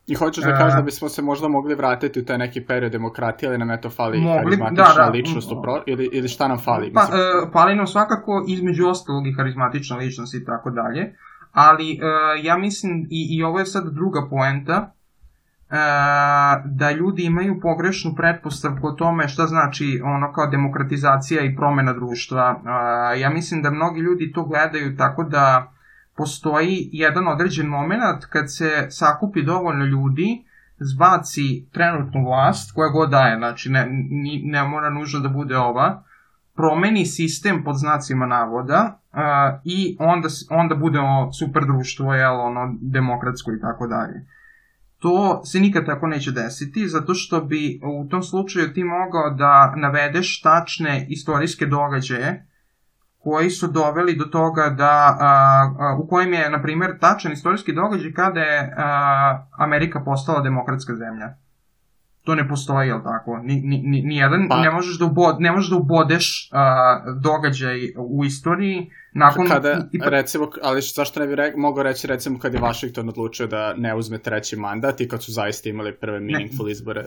[0.07, 3.49] I hoćeš da kažeš da bismo se možda mogli vratiti u taj neki period demokratije,
[3.49, 5.09] ali nam eto fali mogli, harizmatična da, da.
[5.09, 6.93] ličnost upro, ili, ili šta nam fali?
[6.93, 11.15] Pa, uh, fali nam svakako između ostalog i harizmatična ličnost i tako dalje,
[11.51, 14.93] ali uh, ja mislim, i, i ovo je sad druga poenta,
[16.65, 22.55] da ljudi imaju pogrešnu pretpostavku o tome šta znači ono kao demokratizacija i promena društva.
[22.57, 25.71] Uh, ja mislim da mnogi ljudi to gledaju tako da
[26.17, 30.45] postoji jedan određen moment kad se sakupi dovoljno ljudi,
[30.79, 33.87] zbaci trenutnu vlast, koja god daje, znači ne,
[34.43, 36.03] ne mora nužno da bude ova,
[36.55, 39.19] promeni sistem pod znacima navoda uh,
[39.63, 44.25] i onda, onda budemo super društvo, jel, ono, demokratsko i tako dalje.
[45.01, 49.73] To se nikad tako neće desiti, zato što bi u tom slučaju ti mogao da
[49.75, 52.47] navedeš tačne istorijske događaje
[53.17, 55.31] koji su doveli do toga da, a,
[55.79, 60.95] a, u kojem je, na primjer, tačan istorijski događaj kada je a, Amerika postala demokratska
[60.95, 61.35] zemlja.
[62.23, 63.37] To ne postoji, jel tako?
[63.43, 64.61] Ni, ni, ni, ni jedan, pa.
[64.61, 69.47] ne, možeš da ubod, ne možeš da ubodeš a, događaj u istoriji nakon...
[69.47, 73.47] Kada, i, recimo, ali zašto ne bi re, mogao reći, recimo, kad je Washington odlučio
[73.47, 76.71] da ne uzme treći mandat i kad su zaista imali prve meaningful ne.
[76.71, 77.05] izbore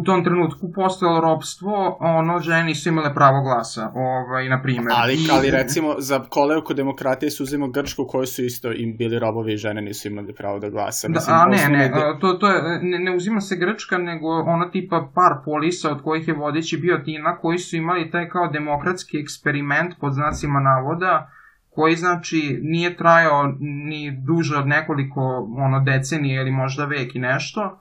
[0.00, 4.92] u tom trenutku postojalo ropstvo, ono, žene nisu imale pravo glasa, ovaj, na primjer.
[4.96, 5.28] Ali, I...
[5.32, 9.56] ali recimo, za kolevku demokratije su uzimo Grčku, koji su isto im bili robovi i
[9.56, 11.08] žene nisu imali pravo da glasa.
[11.08, 12.18] Da, Mislim, a ne, ne, de...
[12.20, 16.28] to, to je, ne, ne uzima se Grčka, nego ona tipa par polisa od kojih
[16.28, 21.30] je vodeći bio Tina, koji su imali taj kao demokratski eksperiment pod znacima navoda,
[21.70, 25.20] koji znači nije trajao ni duže od nekoliko
[25.58, 27.80] ono decenije ili možda vek i nešto,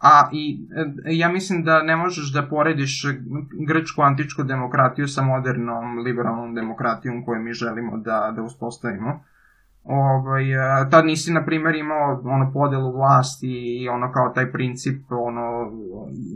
[0.00, 3.04] A i e, ja mislim da ne možeš da porediš
[3.66, 9.24] grčku antičku demokratiju sa modernom liberalnom demokratijom koju mi želimo da, da uspostavimo.
[9.84, 15.12] Ovaj, e, tad nisi, na primjer, imao ono podelu vlasti i ono kao taj princip
[15.12, 15.72] ono,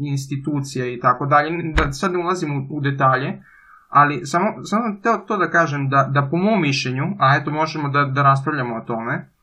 [0.04, 1.72] institucije i tako dalje.
[1.72, 3.42] Da sad ne ulazim u, u detalje,
[3.88, 4.84] ali samo, samo
[5.26, 8.80] to da kažem da, da po mom mišljenju, a eto možemo da, da raspravljamo o
[8.80, 9.33] tome,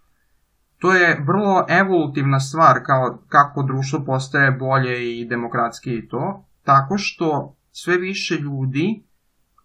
[0.82, 6.98] to je vrlo evolutivna stvar kao kako društvo postaje bolje i demokratski i to, tako
[6.98, 9.04] što sve više ljudi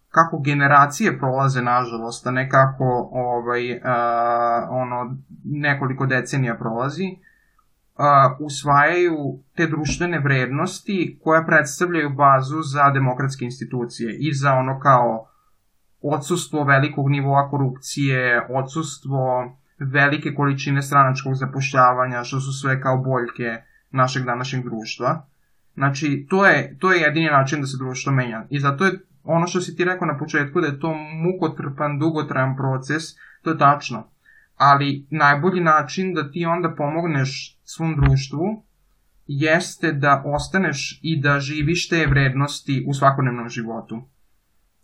[0.08, 7.16] kako generacije prolaze nažalost, a ne kako ovaj, a, ono, nekoliko decenija prolazi,
[7.96, 15.28] a, usvajaju te društvene vrednosti koje predstavljaju bazu za demokratske institucije i za ono kao
[16.02, 24.24] odsustvo velikog nivoa korupcije, odsustvo velike količine stranačkog zapošljavanja, što su sve kao boljke našeg
[24.24, 25.26] današnjeg društva.
[25.74, 28.46] Znači, to je, to je jedini način da se društvo menja.
[28.50, 28.92] I zato je
[29.24, 33.02] ono što si ti rekao na početku da je to mukotrpan, dugotrajan proces,
[33.42, 34.10] to je tačno.
[34.56, 38.62] Ali najbolji način da ti onda pomogneš svom društvu
[39.26, 44.02] jeste da ostaneš i da živiš te vrednosti u svakodnevnom životu.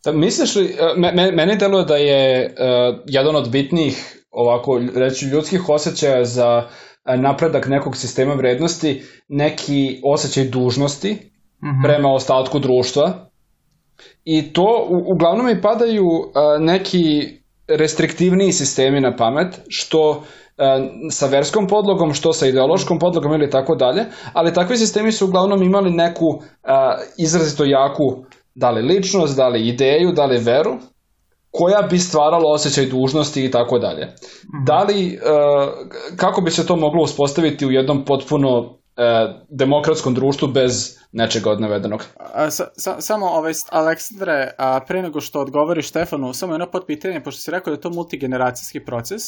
[0.05, 5.27] Da, misliš li, me, me, meni deluje da je uh, jedan od bitnijih ovako reći
[5.27, 6.69] ljudskih osjećaja za
[7.05, 11.83] napredak nekog sistema vrednosti neki osjećaj dužnosti mm -hmm.
[11.85, 13.33] prema ostatku društva
[14.25, 17.03] i to u, uglavnom mi padaju a, neki
[17.69, 20.25] restriktivniji sistemi na pamet što
[20.59, 25.27] a, sa verskom podlogom, što sa ideološkom podlogom ili tako dalje, ali takvi sistemi su
[25.27, 30.79] uglavnom imali neku a, izrazito jaku da li ličnost, da li ideju, da li veru
[31.53, 34.07] koja bi stvarala osjećaj dužnosti i tako dalje.
[34.07, 34.65] Mhm.
[34.67, 35.21] Da li,
[36.17, 38.79] kako bi se to moglo uspostaviti u jednom potpuno
[39.49, 42.05] demokratskom društvu bez nečega od navedenog.
[42.35, 46.85] A, sa, sa, samo, ovaj, Aleksandre, a, pre nego što odgovoriš Stefanu, samo jedno pod
[46.87, 49.23] pitanje, pošto si rekao da je to multigeneracijski proces,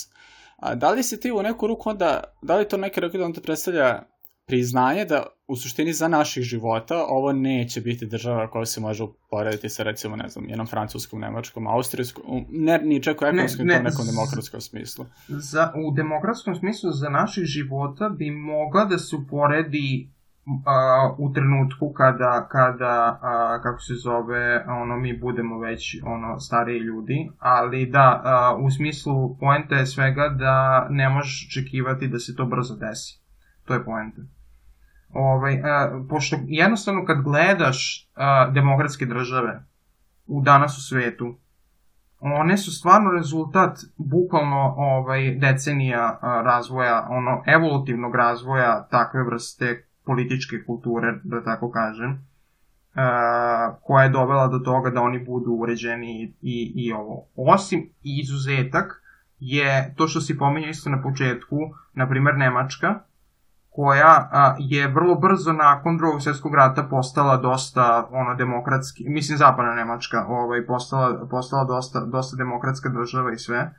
[0.57, 3.25] a, da li si ti u neku ruku onda, da li to neke rekao da
[3.25, 4.03] on te predstavlja
[4.47, 9.69] priznanje da u suštini za naših života ovo neće biti država koja se može uporediti
[9.69, 13.83] sa recimo, ne znam, jednom francuskom, nemačkom, austrijskom, ne, ni čak u ekonomskom, ne, ne,
[13.83, 15.07] nekom demokratskom smislu.
[15.29, 20.11] Za, u demokratskom smislu za naših života bi mogla da se uporedi
[20.67, 26.79] a, u trenutku kada, kada a, kako se zove, ono, mi budemo već ono, stariji
[26.79, 32.37] ljudi, ali da, a, u smislu poenta je svega da ne možeš očekivati da se
[32.37, 33.24] to brzo desi.
[33.65, 34.23] To je poenta.
[35.13, 39.65] Ovaj, a, pošto jednostavno kad gledaš a, demokratske države
[40.27, 41.39] u danas u svetu,
[42.21, 50.65] one su stvarno rezultat bukvalno ovaj decenija a, razvoja, ono evolutivnog razvoja takve vrste političke
[50.67, 52.21] kulture, da tako kažem, uh,
[53.83, 57.27] koja je dovela do toga da oni budu uređeni i, i, i ovo.
[57.37, 59.03] Osim izuzetak
[59.39, 61.57] je to što si pominjao isto na početku,
[61.93, 63.01] na primer Nemačka,
[63.75, 69.75] koja a, je vrlo brzo nakon drugog svjetskog rata postala dosta ono demokratski, mislim zapadna
[69.75, 73.75] Nemačka, ovaj postala postala dosta dosta demokratska država i sve.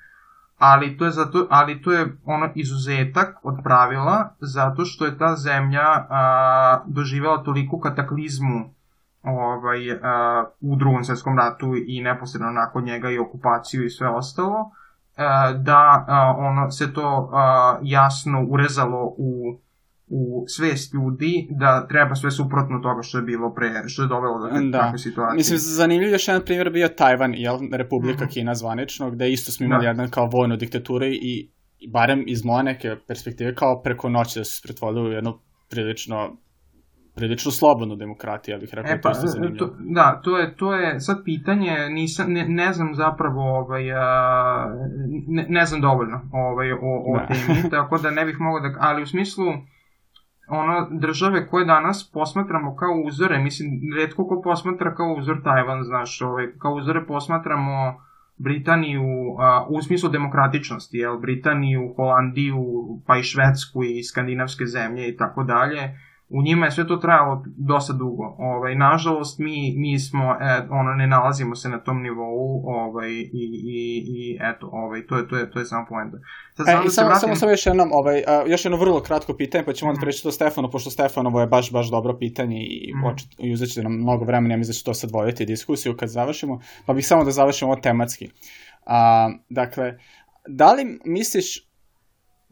[0.57, 5.35] Ali to je zato ali to je ono izuzetak od pravila zato što je ta
[5.35, 8.73] zemlja a, doživela toliku kataklizmu
[9.23, 14.71] ovaj a, u drugom svetskom ratu i neposredno nakon njega i okupaciju i sve ostalo
[15.17, 16.05] a, da
[16.37, 17.31] ono se to
[17.81, 19.59] jasno urezalo u
[20.07, 24.39] u svest ljudi da treba sve suprotno toga što je bilo pre, što je dovelo
[24.39, 24.79] do da.
[24.79, 25.37] takve situacije.
[25.37, 28.33] Mislim, zanimljiv još jedan primjer bio Tajvan, jel, Republika mm -hmm.
[28.33, 29.87] Kina zvanično, gde isto smo imali da.
[29.87, 31.51] jedan kao vojnu diktaturu i,
[31.91, 35.39] barem iz moje neke perspektive kao preko noći da su se pretvorili u jednu
[35.69, 36.37] prilično
[37.15, 40.73] prilično slobodnu demokratiju, ja bih rekao, e, pa, to je to, da, to je, to
[40.75, 44.67] je sad pitanje, nisam, ne, ne znam zapravo, ovaj, a,
[45.27, 47.25] ne, ne znam dovoljno ovaj, o, o da.
[47.27, 49.45] temi, tako da ne bih mogao da, ali u smislu,
[50.47, 56.21] ono države koje danas posmatramo kao uzore, mislim, redko ko posmatra kao uzor Tajvan, znaš,
[56.21, 58.01] ovaj, kao uzore posmatramo
[58.37, 59.03] Britaniju
[59.39, 62.63] a, u smislu demokratičnosti, jel, Britaniju, Holandiju,
[63.07, 65.99] pa i Švedsku i skandinavske zemlje i tako dalje,
[66.37, 68.35] u njima je sve to trajalo dosta dugo.
[68.37, 73.25] Ovaj, nažalost, mi, mi smo, e, ono, ne nalazimo se na tom nivou ovaj, i,
[73.33, 76.17] i, i eto, ovaj, to je, to je, to je samo poenta.
[76.53, 77.21] Sad, e, samo, samo, vratim...
[77.21, 80.01] samo, samo još jednom, ovaj, a, još jedno vrlo kratko pitanje, pa ćemo onda mm.
[80.01, 83.05] preći to Stefano, pošto Stefanovo je baš, baš dobro pitanje i, mm.
[83.05, 86.09] očit, i uzet nam mnogo vremena, ja mislim da će to sad voditi diskusiju kad
[86.09, 88.29] završimo, pa bih samo da završimo ovo tematski.
[88.85, 89.97] A, dakle,
[90.47, 91.65] da li misliš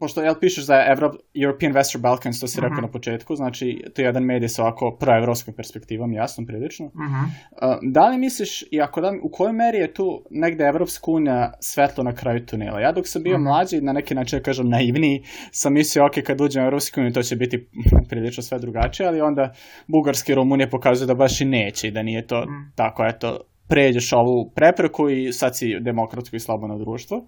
[0.04, 2.84] pošto jel pišeš za Evrop, European Western Balkans, to si rekao uh mhm.
[2.84, 2.88] -huh.
[2.88, 6.86] na početku, znači to je jedan medij sa ovako proevropskom perspektivom, jasno, prilično.
[6.86, 7.24] Uh -huh.
[7.24, 11.52] uh, da li misliš, i ako da, u kojoj meri je tu negde Evropska unija
[11.60, 12.80] svetlo na kraju tunela?
[12.80, 13.48] Ja dok sam bio uh mhm.
[13.48, 13.50] -huh.
[13.50, 17.22] mlađi, na neki način, kažem, naivniji, sam mislio, ok, kad uđem u Evropsku uniju, to
[17.22, 17.68] će biti
[18.10, 19.54] prilično sve drugačije, ali onda
[19.86, 22.52] Bugarska i Rumunija pokazuju da baš i neće i da nije to uh mhm.
[22.52, 22.76] -huh.
[22.76, 23.38] tako, eto,
[23.68, 27.18] pređeš ovu prepreku i sad si demokratsko i slobodno društvo.
[27.18, 27.22] Mm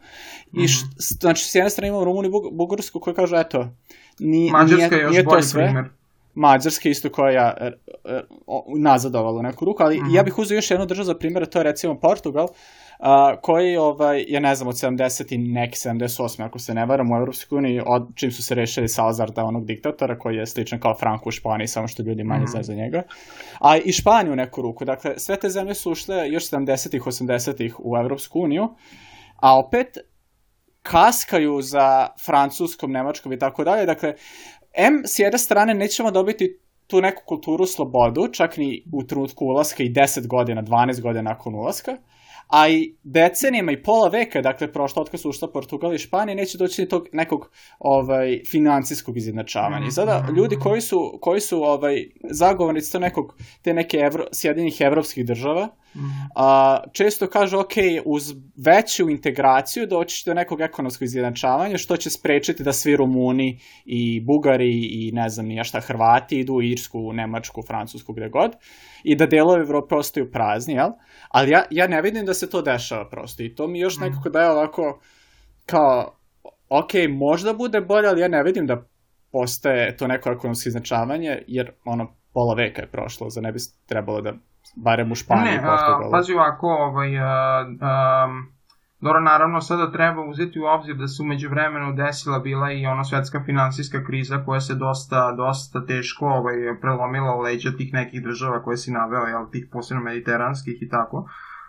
[0.52, 0.64] -hmm.
[0.64, 0.78] I š,
[1.20, 3.68] znači, s jedne strane imamo Rumuniju i Bugarsku koji kažu, eto,
[4.18, 5.64] nije, Mađarska je još nije to sve.
[5.64, 5.84] primer.
[6.34, 7.72] Mađarska isto koja je
[8.78, 10.04] nazadovala u neku ruku, ali mm.
[10.04, 10.16] -hmm.
[10.16, 12.48] ja bih uzeo još jednu državu za primjer, to je recimo Portugal,
[12.98, 17.12] a, koji, ovaj, ja ne znam, od 70 i neki 78, ako se ne varam,
[17.12, 20.94] u Evropskoj uniji, od čim su se rešili Salazarda, onog diktatora, koji je sličan kao
[20.94, 22.50] Franko u Španiji, samo što ljudi manje Mhm.
[22.50, 23.02] znaju za njega.
[23.60, 24.84] A i Španiju u neku ruku.
[24.84, 28.68] Dakle, sve te zemlje su ušle još 70-ih, 80-ih u Evropsku uniju,
[29.36, 29.98] a opet
[30.82, 33.86] kaskaju za Francuskom, Nemačkom i tako dalje.
[33.86, 34.14] Dakle,
[34.74, 39.82] M, s jedne strane, nećemo dobiti tu neku kulturu slobodu, čak ni u trenutku ulaska
[39.82, 41.96] i 10 godina, 12 godina nakon ulaska,
[42.46, 46.82] a i decenijama i pola veka, dakle, prošlo su ušla Portugal i Španija, neće doći
[46.82, 49.86] ni tog nekog ovaj, financijskog izjednačavanja.
[49.86, 54.80] I sada, ljudi koji su, koji su ovaj, zagovornici to nekog, te neke evro, sjedinih
[54.80, 55.68] evropskih država,
[56.34, 57.72] a, često kažu, ok,
[58.04, 63.58] uz veću integraciju doći će do nekog ekonomskog izjednačavanja, što će sprečiti da svi Rumuni
[63.84, 68.50] i Bugari i ne znam nija šta Hrvati idu u Irsku, Nemačku, Francusku, gde god,
[69.02, 70.90] i da delove Evrope ostaju prazni, jel?
[71.36, 74.28] Ali ja, ja ne vidim da se to dešava prosto i to mi još nekako
[74.28, 75.00] daje ovako
[75.66, 76.16] kao,
[76.68, 78.82] ok, možda bude bolje, ali ja ne vidim da
[79.32, 84.20] postaje to neko ekonomsko izjednačavanje, jer ono, pola veka je prošlo, za ne bi trebalo
[84.20, 84.32] da
[84.76, 88.28] barem u Španiji Ne, a, pazi ovako, ovaj, a, a,
[89.00, 93.04] dobro, naravno, sada treba uzeti u obzir da se umeđu vremenu desila bila i ona
[93.04, 98.62] svetska finansijska kriza koja se dosta, dosta teško ovaj, prelomila u leđa tih nekih država
[98.62, 101.28] koje si naveo, jel, tih posebno mediteranskih i tako.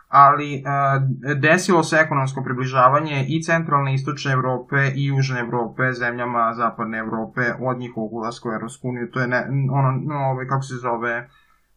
[0.10, 1.00] Ali a,
[1.36, 7.78] desilo se ekonomsko približavanje i centralne istočne Evrope i južne Evrope zemljama zapadne Evrope od
[7.78, 9.12] njihovog ulaska u Evropsku uniju.
[9.12, 11.30] To je ne, ono, no, ovaj, kako se zove,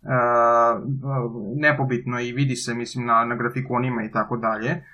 [0.03, 0.83] uh,
[1.57, 4.85] nepobitno i vidi se, mislim, na, na grafikonima i tako dalje.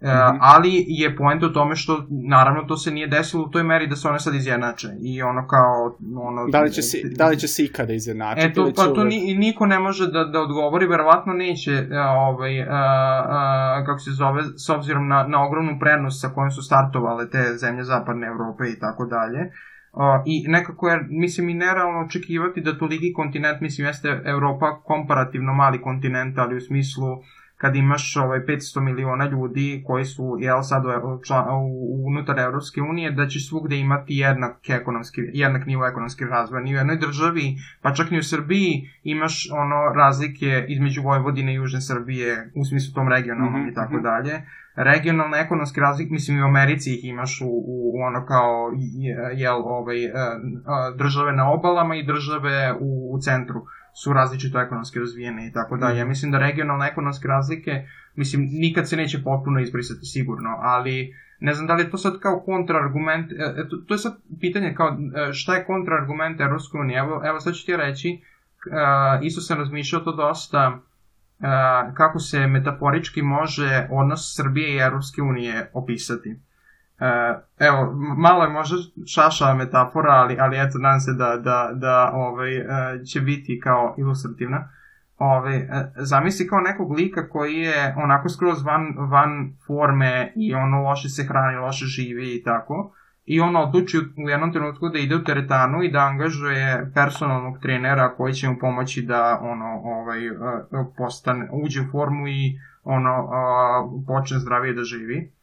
[0.00, 0.38] Uh, Mhm.
[0.40, 3.96] ali je point u tome što naravno to se nije desilo u toj meri da
[3.96, 5.96] se one sad izjednače i ono kao
[6.28, 8.46] ono Da li će se, da li će se ikada izjednačiti?
[8.46, 12.10] Eto, ili će pa to ni, niko ne može da, da odgovori, verovatno neće, a,
[12.10, 16.62] ovaj, a, a, kako se zove, s obzirom na, na ogromnu prednost sa kojom su
[16.62, 19.50] startovale te zemlje zapadne Evrope i tako dalje.
[19.92, 25.54] A, I nekako je, mislim, i nerealno očekivati da toliki kontinent, mislim, jeste Evropa komparativno
[25.54, 27.06] mali kontinent, ali u smislu
[27.56, 32.80] kad imaš ovaj 500 miliona ljudi koji su jel sad u, član, u, unutar Evropske
[32.82, 37.42] unije da će svugde imati jednak ekonomski jednak nivo ekonomski razvoja ni u jednoj državi
[37.82, 42.94] pa čak ni u Srbiji imaš ono razlike između Vojvodine i Južne Srbije u smislu
[42.94, 44.02] tom regionalnom Mhm, i tako mhm.
[44.02, 44.42] dalje.
[44.76, 49.30] Regionalne ekonomske razlike mislim i u Americi ih imaš u, u, u ono kao je-
[49.34, 50.12] jel ovaj e,
[50.66, 53.62] a, države na obalama i države u, u centru
[54.02, 55.98] su različito ekonomski razvijene i tako dalje.
[55.98, 61.54] Ja mislim da regionalne ekonomske razlike, mislim, nikad se neće potpuno izbrisati sigurno, ali ne
[61.54, 64.88] znam da li je to sad kao kontraargument, e, to, to je sad pitanje kao
[64.88, 66.98] e, šta je kontraargument Evropske unije.
[66.98, 68.20] Evo, evo sad ću ti reći, e,
[69.22, 70.78] isto sam razmišljao to dosta,
[71.40, 71.46] e,
[71.94, 76.36] kako se metaforički može odnos Srbije i Evropske unije opisati.
[77.00, 78.76] E, evo, malo je možda
[79.06, 82.64] šaša metafora, ali, ali eto, nadam se da, da, da ovaj, e,
[83.04, 84.68] će biti kao ilustrativna.
[85.18, 90.82] Ovaj, e, zamisli kao nekog lika koji je onako skroz van, van forme i ono
[90.82, 92.92] loše se hrani, loše živi i tako.
[93.24, 98.14] I on odluči u jednom trenutku da ide u teretanu i da angažuje personalnog trenera
[98.16, 100.32] koji će mu pomoći da ono ovaj e,
[100.96, 103.28] postane uđe u formu i ono
[104.06, 105.36] počne zdravije da živi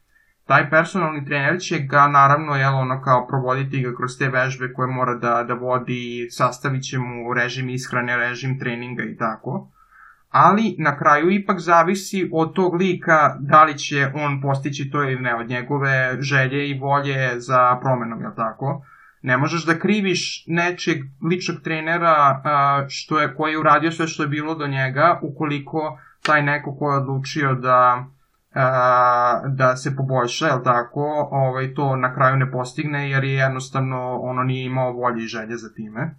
[0.48, 4.88] taj personalni trener će ga naravno jel, ono kao provoditi ga kroz te vežbe koje
[4.88, 9.70] mora da, da vodi, sastavit će mu režim ishrane, režim treninga i tako.
[10.30, 15.22] Ali na kraju ipak zavisi od tog lika da li će on postići to ili
[15.22, 18.86] ne, od njegove želje i volje za promenom, jel tako?
[19.22, 20.98] Ne možeš da kriviš nečeg
[21.30, 22.42] ličnog trenera
[22.90, 26.92] što je, koji je uradio sve što je bilo do njega, ukoliko taj neko ko
[26.92, 28.06] je odlučio da
[28.56, 34.20] a, da se poboljša, jel tako, ovaj, to na kraju ne postigne jer je jednostavno
[34.22, 36.16] ono nije imao volje i želje za time.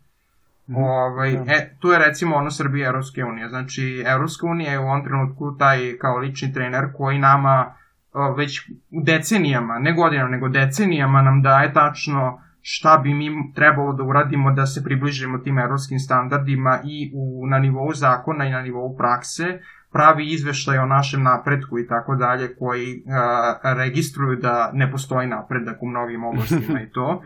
[0.76, 1.52] Ovaj, Da.
[1.52, 3.48] e, tu je recimo ono Srbije i Evropske unije.
[3.48, 7.74] Znači, Evropska unija je u ovom trenutku taj kao lični trener koji nama
[8.12, 14.02] o, već decenijama, ne godinama, nego decenijama nam daje tačno šta bi mi trebalo da
[14.02, 18.96] uradimo da se približimo tim evropskim standardima i u, na nivou zakona i na nivou
[18.96, 19.60] prakse,
[19.94, 25.82] pravi izveštaj o našem napretku i tako dalje koji a, registruju da ne postoji napredak
[25.82, 27.22] u mnogim oblastima i to.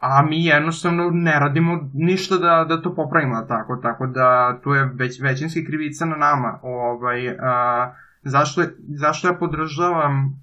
[0.00, 4.90] A mi jednostavno ne radimo ništa da, da to popravimo tako, tako da to je
[4.94, 6.58] već, većinski krivica na nama.
[6.62, 10.42] Ovaj, a, zašto, zašto ja podržavam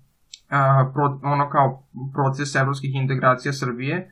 [0.49, 4.11] a, pro, ono kao proces evropskih integracija Srbije?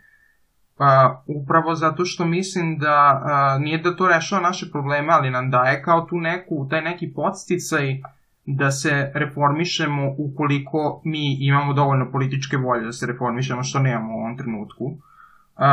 [0.80, 5.50] Pa, upravo zato što mislim da a, nije da to rešava naše probleme, ali nam
[5.52, 8.02] daje kao tu neku, taj neki podsticaj
[8.46, 14.20] da se reformišemo ukoliko mi imamo dovoljno političke volje da se reformišemo, što nemamo u
[14.20, 14.86] ovom trenutku.
[14.86, 15.66] Uh,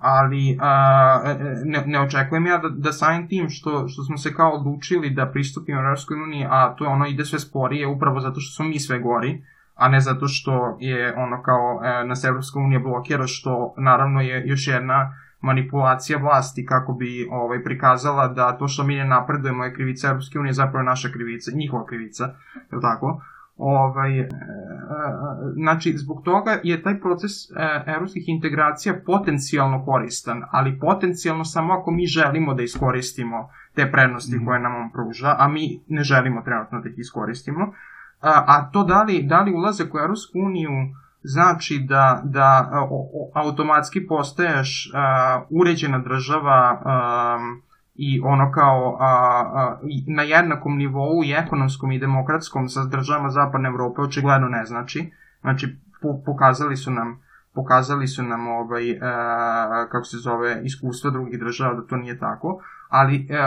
[0.00, 4.50] ali uh, ne, ne očekujem ja da, da samim tim što, što smo se kao
[4.50, 8.54] odlučili da pristupimo Europskoj uniji, a to je ono ide sve sporije upravo zato što
[8.56, 9.42] smo mi sve gori,
[9.74, 14.42] a ne zato što je ono kao e, nas Evropska unija blokira, što naravno je
[14.46, 19.74] još jedna manipulacija vlasti kako bi ovaj prikazala da to što mi ne napredujemo je
[19.74, 22.24] krivica Evropske unije, zapravo je naša krivica, njihova krivica,
[22.72, 23.22] je tako?
[23.56, 24.28] Ovaj, e, e,
[25.54, 31.90] znači, zbog toga je taj proces e, evropskih integracija potencijalno koristan, ali potencijalno samo ako
[31.90, 34.46] mi želimo da iskoristimo te prednosti mm.
[34.46, 37.72] koje nam on pruža, a mi ne želimo trenutno da ih iskoristimo,
[38.22, 40.70] a, a to da li, da li ulazak u Evropsku uniju
[41.22, 47.38] znači da, da o, o, automatski postaješ a, uređena država a,
[47.94, 49.06] i ono kao a,
[49.54, 55.10] a, na jednakom nivou i ekonomskom i demokratskom sa državama Zapadne Evrope očigledno ne znači.
[55.40, 57.22] Znači, po, pokazali su nam
[57.54, 58.98] pokazali su nam ovaj, e,
[59.90, 62.60] kako se zove, iskustva drugih država da to nije tako,
[62.92, 63.38] ali e,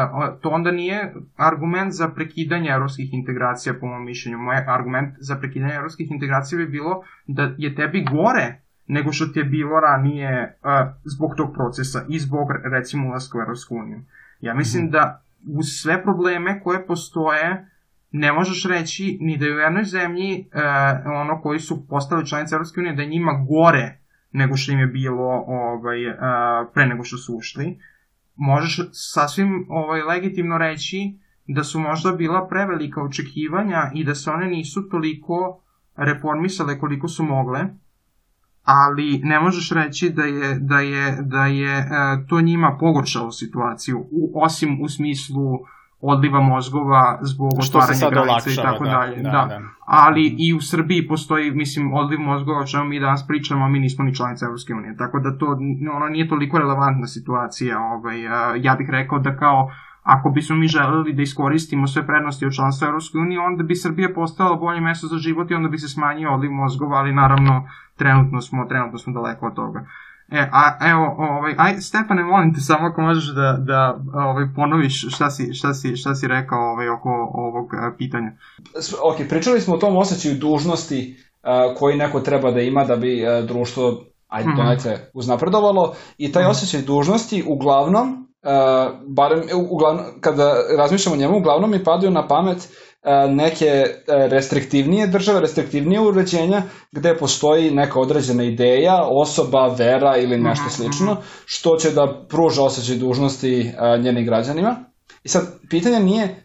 [0.41, 4.37] to onda nije argument za prekidanje evropskih integracija po mom mišljenju.
[4.37, 9.39] Moj argument za prekidanje evropskih integracija bi bilo da je tebi gore nego što ti
[9.39, 10.55] je bilo ranije e,
[11.03, 14.01] zbog tog procesa i zbog recimo ulaska u Evropsku uniju.
[14.41, 14.89] Ja mislim mm.
[14.89, 17.69] da uz sve probleme koje postoje
[18.11, 20.61] ne možeš reći ni da je u jednoj zemlji e,
[21.05, 23.97] ono koji su postali članice Evropske unije da je njima gore
[24.31, 25.97] nego što im je bilo ovaj,
[26.73, 27.77] pre nego što su ušli.
[28.35, 34.47] Možeš sasvim ovaj, legitimno reći da su možda bila prevelika očekivanja i da se one
[34.47, 35.61] nisu toliko
[35.95, 37.65] reformisale koliko su mogle,
[38.63, 41.85] ali ne možeš reći da je, da je, da je e,
[42.29, 45.59] to njima pogoršalo situaciju, u, osim u smislu
[46.07, 49.15] odliva mozgova zbog Što otvaranja granica i tako da, dalje.
[49.15, 49.45] Da, da.
[49.45, 49.59] da.
[49.85, 50.35] Ali mm.
[50.37, 54.05] i u Srbiji postoji, mislim, odliv mozgova o čemu mi danas pričamo, a mi nismo
[54.05, 54.97] ni članice Evropske unije.
[54.97, 55.45] Tako da to
[55.95, 57.79] ono nije toliko relevantna situacija.
[57.79, 58.21] Ovaj,
[58.61, 59.69] ja bih rekao da kao
[60.05, 64.09] ako bismo mi želeli da iskoristimo sve prednosti od članstva Evropske unije, onda bi Srbija
[64.15, 68.41] postala bolje mesto za život i onda bi se smanjio odliv mozgova, ali naravno trenutno
[68.41, 69.85] smo, trenutno smo daleko od toga.
[70.31, 75.15] E, a evo, ovaj, aj, Stefane, molim te samo ako možeš da, da ovaj, ponoviš
[75.15, 78.31] šta si, šta, si, šta si rekao ovaj, oko ovog pitanja.
[79.03, 83.23] Ok, pričali smo o tom osjećaju dužnosti uh, koji neko treba da ima da bi
[83.23, 84.97] uh, društvo ajde, mm -hmm.
[85.13, 86.49] uznapredovalo i taj mm -hmm.
[86.49, 92.69] osjećaj dužnosti uglavnom, uh, barem uglavnom, kada razmišljamo o njemu, uglavnom mi padaju na pamet
[92.94, 92.94] E,
[93.29, 100.63] neke e, restriktivnije države, restriktivnije uređenja gde postoji neka određena ideja, osoba, vera ili nešto
[100.63, 101.21] mhm, slično, mhm.
[101.45, 104.75] što će da pruža osjećaj dužnosti e, njenim građanima.
[105.23, 106.41] I sad, pitanje nije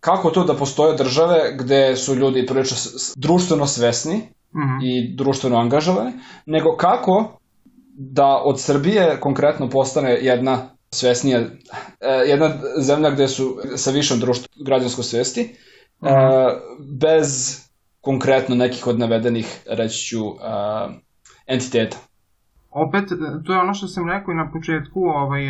[0.00, 2.76] kako to da postoje države gde su ljudi prilično
[3.16, 4.22] društveno svesni
[4.54, 4.78] -hmm.
[4.82, 6.12] i društveno angažovani,
[6.46, 7.38] nego kako
[7.94, 11.48] da od Srbije konkretno postane jedna svesnija, e,
[12.26, 15.54] jedna zemlja gde su sa višom društvo, građanskoj svesti, e,
[17.00, 17.58] bez
[18.00, 20.30] konkretno nekih od navedenih, reći ću, e,
[21.46, 21.96] entiteta.
[22.70, 23.04] Opet,
[23.44, 25.42] to je ono što sam rekao i na početku, ovaj,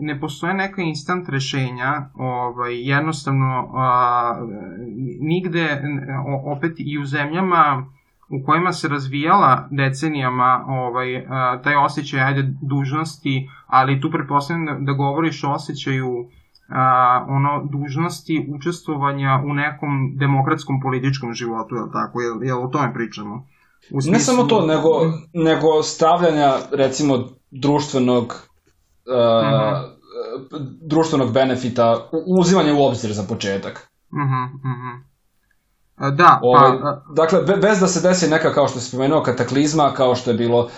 [0.00, 4.46] ne postoje neka instant rešenja, ovaj, jednostavno a,
[5.20, 5.82] nigde,
[6.44, 7.86] opet i u zemljama
[8.32, 11.26] u kojima se razvijala decenijama ovaj,
[11.64, 16.28] taj osjećaj ajde, dužnosti, ali tu pretpostavljam da, da govoriš o osjećaju
[16.68, 22.20] a, ono dužnosti učestvovanja u nekom demokratskom političkom životu, je li tako?
[22.20, 23.46] Jel, jel o tome pričamo?
[23.90, 24.12] U smislu...
[24.12, 24.88] Ne samo to, nego,
[25.32, 27.18] nego stavljanja recimo
[27.50, 29.88] društvenog uh, -huh.
[30.80, 33.90] društvenog benefita, uzimanje u obzir za početak.
[34.12, 35.11] Uh -huh, uh -huh.
[36.10, 36.46] Da, pa...
[36.46, 36.70] Ovaj,
[37.16, 40.58] dakle, bez da se desi neka, kao što se spomenuo, kataklizma, kao što je bilo
[40.58, 40.70] uh,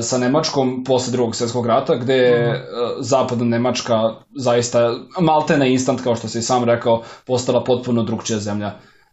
[0.00, 2.56] sa Nemačkom posle drugog svjetskog rata, gde je uh,
[2.98, 3.94] zapadna Nemačka
[4.36, 4.78] zaista
[5.20, 8.72] maltene instant, kao što se i sam rekao, postala potpuno drugčija zemlja.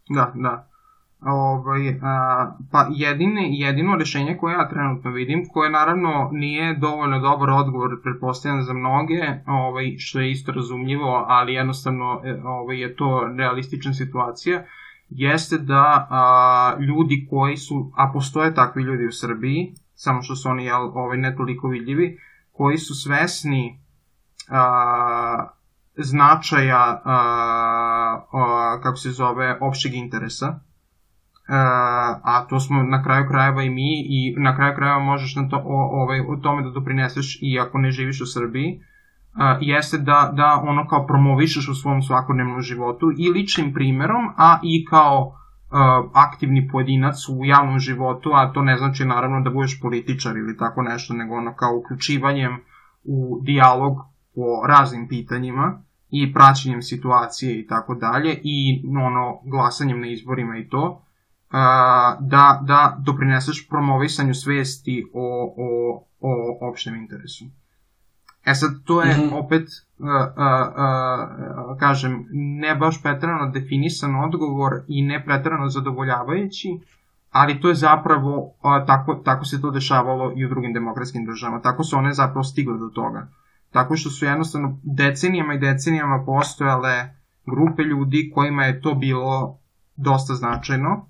[0.09, 0.69] Da, da.
[1.21, 7.49] Ovaj, a, pa jedine, jedino rešenje koje ja trenutno vidim, koje naravno nije dovoljno dobar
[7.49, 13.27] odgovor, pretpostavljam za mnoge, ovaj, što je isto razumljivo, ali jednostavno e, ovaj, je to
[13.37, 14.63] realistična situacija,
[15.09, 20.49] jeste da a, ljudi koji su, a postoje takvi ljudi u Srbiji, samo što su
[20.49, 22.17] oni jel, ovaj, ne toliko vidljivi,
[22.51, 23.79] koji su svesni
[24.49, 25.47] a,
[25.97, 27.15] značaja, a,
[28.31, 30.59] a, kako se zove, opšteg interesa,
[32.23, 35.57] a to smo na kraju krajeva i mi i na kraju krajeva možeš na to,
[35.65, 38.81] o, ovaj, o tome da doprineseš i ako ne živiš u Srbiji,
[39.33, 44.59] a, jeste da, da ono kao promovišeš u svom svakodnevnom životu i ličnim primerom, a
[44.63, 45.35] i kao
[45.71, 50.57] a, aktivni pojedinac u javnom životu, a to ne znači naravno da budeš političar ili
[50.57, 52.57] tako nešto, nego ono kao uključivanjem
[53.03, 53.97] u dijalog
[54.35, 60.69] o raznim pitanjima i praćenjem situacije i tako dalje i ono glasanjem na izborima i
[60.69, 61.01] to
[62.19, 67.45] da, da doprineseš promovisanju svesti o, o, o opštem interesu.
[68.45, 69.45] E sad, to je mm -hmm.
[69.45, 69.63] opet,
[69.99, 76.79] uh, uh, uh, kažem, ne baš pretrano definisan odgovor i ne pretrano zadovoljavajući,
[77.31, 78.53] ali to je zapravo, uh,
[78.87, 82.77] tako, tako se to dešavalo i u drugim demokratskim državama, tako su one zapravo stigle
[82.77, 83.27] do toga.
[83.71, 87.09] Tako što su jednostavno decenijama i decenijama postojale
[87.45, 89.57] grupe ljudi kojima je to bilo
[89.95, 91.09] dosta značajno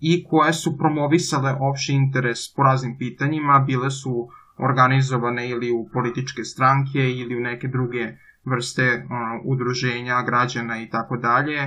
[0.00, 4.28] i koje su promovisale opšti interes po raznim pitanjima, bile su
[4.58, 8.12] organizovane ili u političke stranke ili u neke druge
[8.44, 11.60] vrste ono, udruženja građana i tako dalje.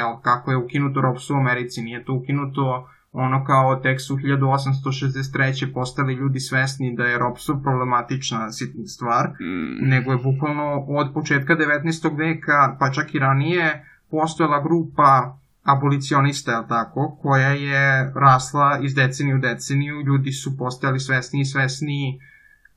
[0.00, 5.72] Evo, kako je ukinuto ropstvo u Americi, nije to ukinuto ono kao tek su 1863.
[5.74, 8.48] postali ljudi svesni da je ropstvo problematična
[8.86, 9.88] stvar, mm.
[9.88, 12.18] nego je bukvalno od početka 19.
[12.18, 19.36] veka, pa čak i ranije, postojala grupa abolicionista, je tako, koja je rasla iz deceniju
[19.36, 22.20] u deceniju, ljudi su postajali svesni i svesni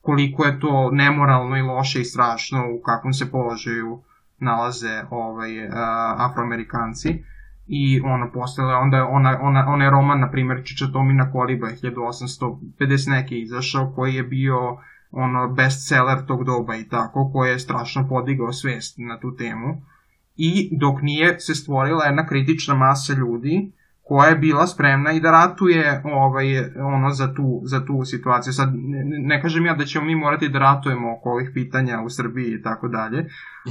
[0.00, 4.02] koliko je to nemoralno i loše i strašno u kakvom se položaju
[4.38, 5.74] nalaze ovaj, uh,
[6.16, 7.24] afroamerikanci.
[7.68, 13.40] I ono postale, onda ona, ona, ona je roman, na primjer, Čičatomina Koliba 1850 neki
[13.40, 14.56] izašao, koji je bio
[15.10, 19.82] ono bestseller tog doba i tako, koji je strašno podigao svest na tu temu
[20.36, 23.72] i dok nije se stvorila jedna kritična masa ljudi
[24.08, 28.52] koja je bila spremna i da ratuje ovaj, ono za tu, za tu situaciju.
[28.52, 32.10] Sad, ne, ne kažem ja da ćemo mi morati da ratujemo oko ovih pitanja u
[32.10, 33.26] Srbiji i tako dalje,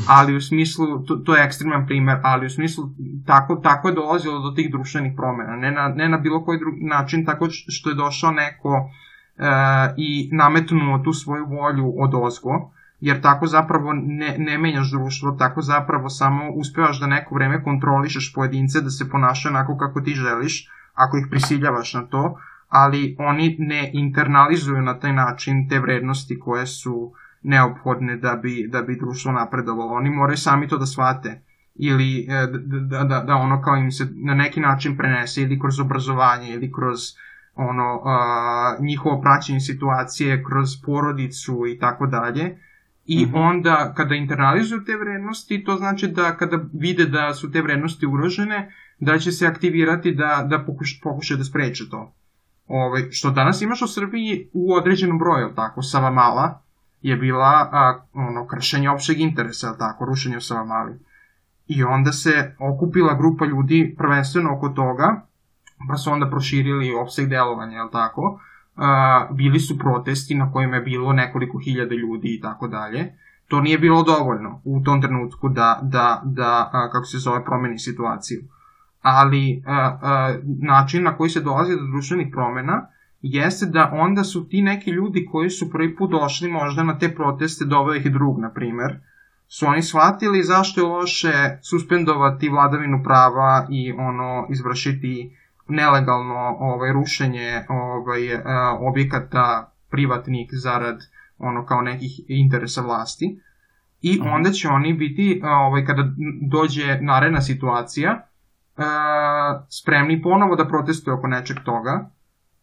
[0.08, 2.84] ali u smislu, to, to je ekstreman primer, ali u smislu
[3.26, 6.84] tako, tako je dolazilo do tih društvenih promena, ne na, ne na bilo koji drugi
[6.84, 8.90] način, tako što je došao neko
[9.38, 9.44] e,
[9.98, 12.72] i nametnuo tu svoju volju od ozgo,
[13.06, 18.34] jer tako zapravo ne, ne menjaš društvo, tako zapravo samo uspevaš da neko vreme kontrolišeš
[18.36, 22.40] pojedince da se ponašaju onako kako ti želiš, ako ih prisiljavaš na to,
[22.70, 28.82] ali oni ne internalizuju na taj način te vrednosti koje su neophodne da bi, da
[28.82, 29.94] bi društvo napredovalo.
[29.94, 31.42] Oni moraju sami to da shvate
[31.76, 32.48] ili e,
[32.90, 36.72] da, da, da ono kao im se na neki način prenese ili kroz obrazovanje ili
[36.72, 37.00] kroz
[37.56, 42.58] ono a, njihovo praćenje situacije kroz porodicu i tako dalje
[43.06, 43.50] I mm -hmm.
[43.50, 48.72] onda kada internalizuju te vrednosti, to znači da kada vide da su te vrednosti ugrožene,
[49.00, 52.14] da će se aktivirati da, da pokuš, pokušaju da spreče to.
[52.68, 56.62] Ove, ovaj, što danas imaš u Srbiji u određenom broju, tako, Savamala
[57.02, 61.00] je bila a, ono, kršenje opšteg interesa, tako, rušenje u Savamali.
[61.68, 65.26] I onda se okupila grupa ljudi prvenstveno oko toga,
[65.90, 68.40] pa su onda proširili opseg delovanja, jel tako,
[68.76, 73.14] a, bili su protesti na kojima je bilo nekoliko hiljada ljudi i tako dalje.
[73.48, 77.80] To nije bilo dovoljno u tom trenutku da, da, da a, kako se zove, promeni
[77.80, 78.44] situaciju.
[79.02, 82.88] Ali a, a, način na koji se dolazi do društvenih promena
[83.22, 87.16] jeste da onda su ti neki ljudi koji su prvi put došli možda na te
[87.16, 89.00] proteste, doveo ih drug, na primer,
[89.48, 95.38] su oni shvatili zašto je loše suspendovati vladavinu prava i ono izvršiti
[95.68, 98.44] nelegalno ovaj rušenje ovaj e,
[98.80, 101.00] objekata privatnih zarad
[101.38, 103.40] ono kao nekih interesa vlasti
[104.02, 104.30] i mhm.
[104.30, 106.04] onda će oni biti ovaj kada
[106.42, 108.22] dođe naredna situacija e,
[109.70, 112.10] spremni ponovo da protestuju oko nečeg toga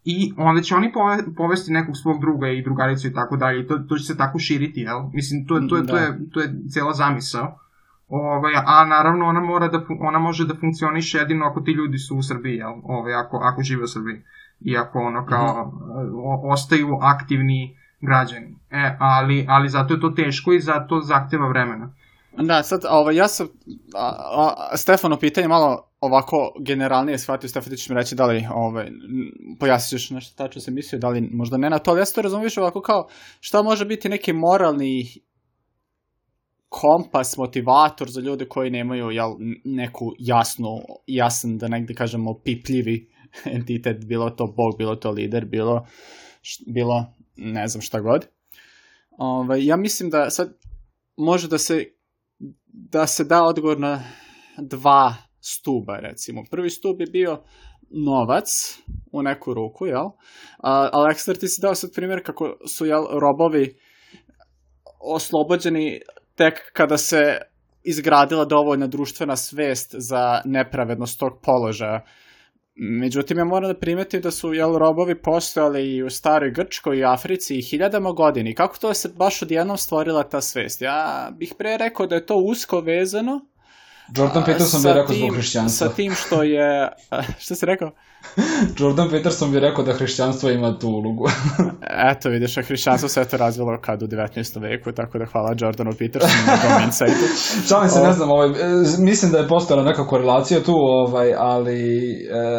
[0.05, 0.93] i onda će oni
[1.37, 4.39] povesti nekog svog druga i drugaricu i tako dalje i to, to će se tako
[4.39, 5.03] širiti, jel?
[5.13, 5.87] Mislim, to, to, to, da.
[5.87, 7.59] to, je, to je cela zamisao.
[8.15, 12.17] Ovaj, a naravno ona mora da ona može da funkcioniše jedino ako ti ljudi su
[12.17, 12.73] u Srbiji, jel?
[12.85, 14.23] Ovaj, ako, ako žive u Srbiji.
[14.61, 16.53] I ako ono kao mm -hmm.
[16.53, 18.57] ostaju aktivni građani.
[18.71, 21.95] E, ali, ali zato je to teško i zato zahteva vremena.
[22.39, 23.47] Da, sad, ovaj, ja sam,
[23.95, 24.13] a,
[24.73, 28.91] a, Stefano pitanje malo ovako generalnije shvatio, Stefan, ti ćeš mi reći da li, ovaj,
[29.61, 32.23] pojasniš nešto tačno se mislio, da li možda ne na to, ali ja se to
[32.23, 33.09] razumiješ ovako kao,
[33.41, 35.23] šta može biti neki moralni
[36.73, 39.31] kompas, motivator za ljude koji nemaju jel,
[39.65, 40.69] neku jasnu,
[41.07, 43.11] jasan, da negde kažemo, pipljivi
[43.57, 45.87] entitet, bilo to bog, bilo to lider, bilo,
[46.67, 47.07] bilo
[47.37, 48.27] ne znam šta god.
[49.19, 50.55] Ove, ovaj, ja mislim da sad
[51.17, 51.85] može da se
[52.67, 54.03] da se da odgovor na
[54.59, 56.43] dva stuba, recimo.
[56.51, 57.43] Prvi stub je bio
[57.91, 58.49] novac
[59.13, 60.07] u neku ruku, jel?
[60.59, 63.77] A, Aleksandar, ti si dao sad primjer kako su, jel, robovi
[65.01, 66.01] oslobođeni
[66.35, 67.39] tek kada se
[67.83, 72.05] izgradila dovoljna društvena svest za nepravednost tog položaja.
[72.75, 77.05] Međutim, ja moram da primetim da su jel, robovi postojali i u staroj Grčkoj i
[77.05, 78.55] Africi i hiljadama godini.
[78.55, 80.83] Kako to se baš odjednom stvorila ta svest?
[80.83, 83.41] Ja bih pre rekao da je to usko vezano
[84.17, 85.89] Jordan Peterson bi rekao zbog hrišćanstva.
[85.89, 86.89] Sa tim što je...
[87.39, 87.91] Šta si rekao?
[88.79, 91.25] Jordan Peterson bi rekao da hrišćanstvo ima tu ulogu.
[92.11, 94.63] Eto, vidiš, a hrišćanstvo se to razvilo kad u 19.
[94.63, 97.27] veku, tako da hvala Jordanu Petersonu na tom insightu.
[97.69, 98.53] Šalim se, ne znam, ovaj, e,
[98.99, 101.79] mislim da je postojala neka korelacija tu, ovaj, ali...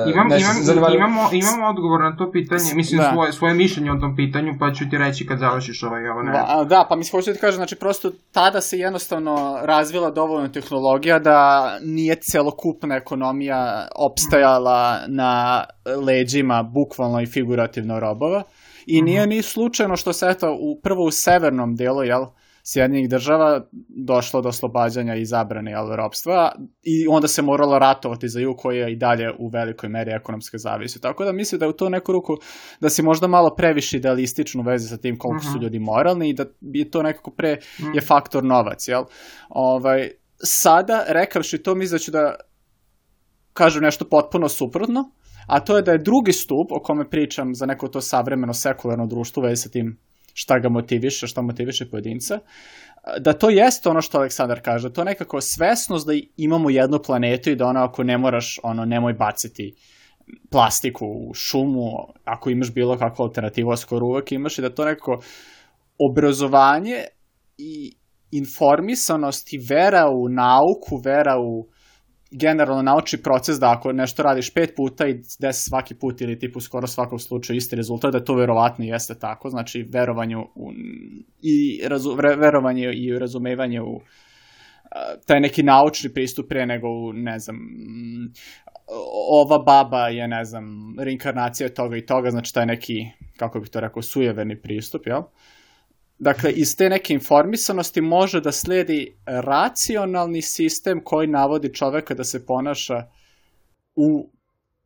[0.07, 0.95] E, imam, neći, imam, zanimali...
[0.95, 3.11] imamo, imamo odgovor na to pitanje, mislim da.
[3.13, 6.31] svoje, svoje mišljenje o tom pitanju, pa ću ti reći kad završiš ovaj, ovo ne.
[6.31, 10.47] Da, da, pa mislim, hoću da ti kažem, znači prosto tada se jednostavno razvila dovoljno
[10.47, 11.32] tehnologija da
[11.81, 15.63] nije celokupna ekonomija opstajala na
[16.05, 18.43] leđima bukvalno i figurativno robova.
[18.85, 19.05] I mm -hmm.
[19.05, 22.25] nije ni slučajno što se eto u, prvo u severnom delu, jel,
[22.65, 26.51] Sjedinjenih država došlo do oslobađanja i zabrane jel, robstva
[26.83, 30.57] i onda se moralo ratovati za jug koji je i dalje u velikoj meri ekonomske
[30.57, 31.01] zavisi.
[31.01, 32.37] Tako da mislim da je u to neku ruku
[32.79, 35.51] da si možda malo previše idealističnu vezi sa tim koliko uh -huh.
[35.51, 35.63] su mhm.
[35.63, 37.95] ljudi moralni i da je to nekako pre -huh.
[37.95, 39.03] je faktor novac, jel?
[39.49, 40.09] Ovaj,
[40.45, 42.35] sada, rekavši to, mislim da ću da
[43.53, 45.11] kažem nešto potpuno suprotno,
[45.47, 49.07] a to je da je drugi stup o kome pričam za neko to savremeno sekularno
[49.07, 49.97] društvo vezi sa tim
[50.33, 52.39] šta ga motiviše, šta motiviše pojedinca,
[53.19, 57.49] da to jeste ono što Aleksandar kaže, da to nekako svesnost da imamo jednu planetu
[57.49, 59.75] i da ono ako ne moraš, ono, nemoj baciti
[60.49, 61.91] plastiku u šumu,
[62.23, 65.21] ako imaš bilo kakvu alternativu, a skoro uvek imaš i da to nekako
[65.97, 67.03] obrazovanje
[67.57, 67.95] i
[68.37, 71.67] informisanost i vera u nauku, vera u
[72.31, 76.59] generalno naučni proces da ako nešto radiš pet puta i desi svaki put ili tipu
[76.59, 80.71] skoro svakom slučaju isti rezultat, da to verovatno jeste tako, znači verovanju u,
[81.41, 84.01] i razu, verovanje i razumevanje u
[85.27, 87.57] taj neki naučni pristup pre nego u, ne znam,
[89.31, 92.93] ova baba je, ne znam, reinkarnacija toga i toga, znači taj neki,
[93.37, 95.19] kako bih to rekao, sujeverni pristup, jel?
[95.19, 95.25] Uh,
[96.23, 102.45] Dakle, iz te neke informisanosti može da sledi racionalni sistem koji navodi čoveka da se
[102.45, 103.07] ponaša
[103.95, 104.29] u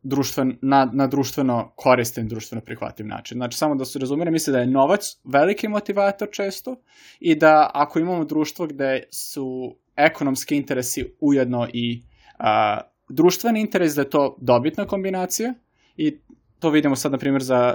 [0.02, 3.38] društven, na, na društveno koristan, društveno prihvativ način.
[3.38, 6.76] Znači, samo da se razumire, misle da je novac veliki motivator često
[7.20, 12.02] i da ako imamo društvo gde su ekonomski interesi ujedno i
[12.38, 15.54] a, društveni interes, da je to dobitna kombinacija
[15.96, 16.18] i
[16.60, 17.74] to vidimo sad, na primjer, za,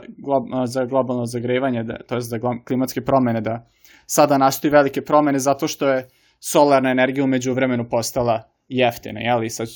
[0.65, 3.69] za globalno zagrevanje, da, to je za klimatske promene, da
[4.05, 6.07] sada nastoji velike promene zato što je
[6.39, 9.43] solarna energija umeđu vremenu postala jeftina, jel?
[9.43, 9.67] I, sad,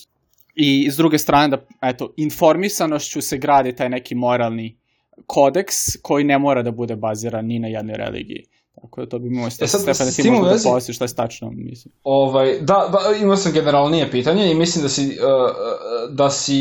[0.56, 4.78] I s druge strane, da, eto, informisanošću se gradi taj neki moralni
[5.26, 8.46] kodeks koji ne mora da bude baziran ni na jednoj religiji.
[8.82, 11.52] Tako da to bi imao e Stefan, da ti možda da pojasniš šta je stačno,
[11.52, 11.94] mislim.
[12.04, 16.58] Ovaj, da, ba, imao sam generalnije pitanje i mislim da si, uh, da si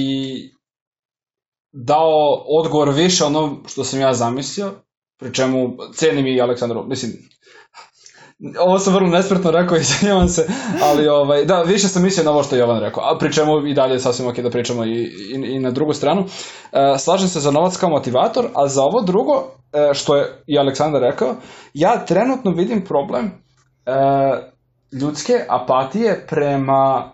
[1.84, 4.72] dao odgovor više ono što sam ja zamislio,
[5.18, 7.12] pri čemu cenim i Aleksandru, mislim,
[8.60, 10.46] ovo sam vrlo nespretno rekao, izvinjavam se,
[10.82, 13.66] ali ovaj, da, više sam mislio na ovo što je Jovan rekao, a pri čemu
[13.66, 16.24] i dalje sasvim ok da pričamo i, i, i na drugu stranu.
[16.72, 20.58] E, slažem se za novac kao motivator, a za ovo drugo, e, što je i
[20.58, 21.34] Aleksandar rekao,
[21.74, 23.30] ja trenutno vidim problem e,
[25.00, 27.12] ljudske apatije prema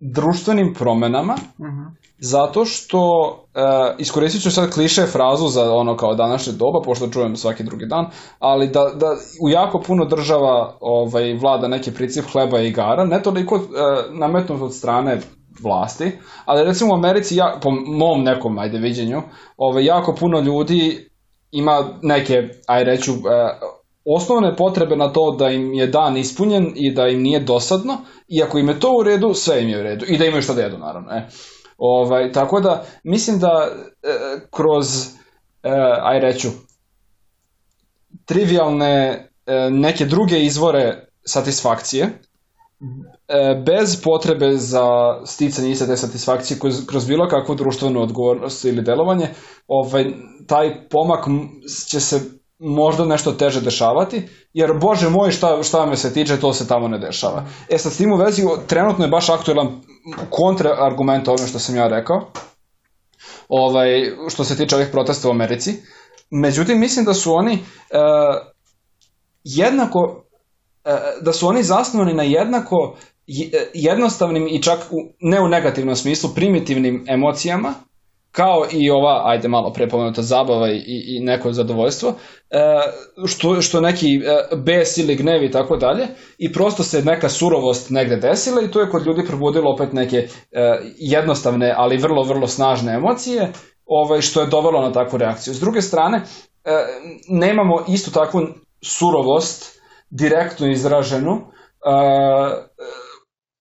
[0.00, 1.78] društvenim promenama, uh mhm.
[1.78, 1.99] -huh.
[2.20, 3.60] Zato što, e,
[3.98, 8.06] iskoristit ću sad kliše frazu za ono kao današnje doba, pošto čujem svaki drugi dan,
[8.38, 9.06] ali da, da
[9.42, 13.60] u jako puno država ovaj, vlada neki princip hleba i igara, ne toliko e,
[14.10, 15.20] nametnut od strane
[15.62, 16.12] vlasti,
[16.44, 19.22] ali recimo u Americi, ja, po mom nekom, ajde, viđenju,
[19.56, 21.10] ovaj, jako puno ljudi
[21.52, 23.16] ima neke, aj reću, e,
[24.04, 27.96] osnovne potrebe na to da im je dan ispunjen i da im nije dosadno,
[28.28, 30.04] i ako im je to u redu, sve im je u redu.
[30.08, 31.12] I da imaju šta da jedu, naravno.
[31.12, 31.28] E.
[31.80, 33.68] Ovaj, tako da, mislim da
[34.02, 34.08] e,
[34.50, 35.06] kroz,
[35.62, 35.70] e,
[36.02, 36.48] aj reću,
[38.24, 38.94] trivialne
[39.46, 44.86] e, neke druge izvore satisfakcije, e, bez potrebe za
[45.26, 49.28] sticanje iste te satisfakcije kroz, kroz bilo kakvu društvenu odgovornost ili delovanje,
[49.68, 50.04] ovaj,
[50.46, 51.24] taj pomak
[51.88, 56.52] će se možda nešto teže dešavati, jer bože moj šta, šta me se tiče, to
[56.52, 57.44] se tamo ne dešava.
[57.68, 59.80] E sad s tim u vezi, trenutno je baš aktuelan
[60.30, 62.30] kontraargument ovome što sam ja rekao,
[63.48, 65.74] ovaj, što se tiče ovih protesta u Americi.
[66.30, 67.58] Međutim, mislim da su oni uh,
[69.44, 70.24] jednako,
[70.84, 70.92] uh,
[71.22, 72.96] da su oni zasnovani na jednako
[73.74, 77.74] jednostavnim i čak u, ne u negativnom smislu primitivnim emocijama
[78.32, 82.14] kao i ova, ajde malo prepomenuta zabava i, i neko zadovoljstvo,
[82.50, 82.56] e,
[83.26, 86.06] što, što neki e, bes ili gnev i tako dalje,
[86.38, 90.16] i prosto se neka surovost negde desila i to je kod ljudi probudilo opet neke
[90.16, 90.28] e,
[90.98, 93.52] jednostavne, ali vrlo, vrlo snažne emocije,
[93.86, 95.54] ovaj, što je dovelo na takvu reakciju.
[95.54, 96.22] S druge strane,
[97.28, 98.40] nemamo istu takvu
[98.82, 101.40] surovost direktno izraženu,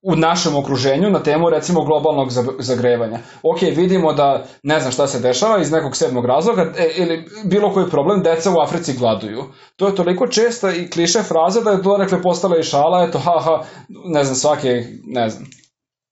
[0.01, 2.29] u našem okruženju na temu recimo globalnog
[2.59, 3.19] zagrevanja.
[3.43, 7.73] Ok, vidimo da ne znam šta se dešava iz nekog sedmog razloga e, ili bilo
[7.73, 9.43] koji problem, deca u Africi gladuju.
[9.75, 13.19] To je toliko česta i kliše fraza da je to rekle postala i šala, eto
[13.19, 15.45] ha ha, ne znam svake, ne znam,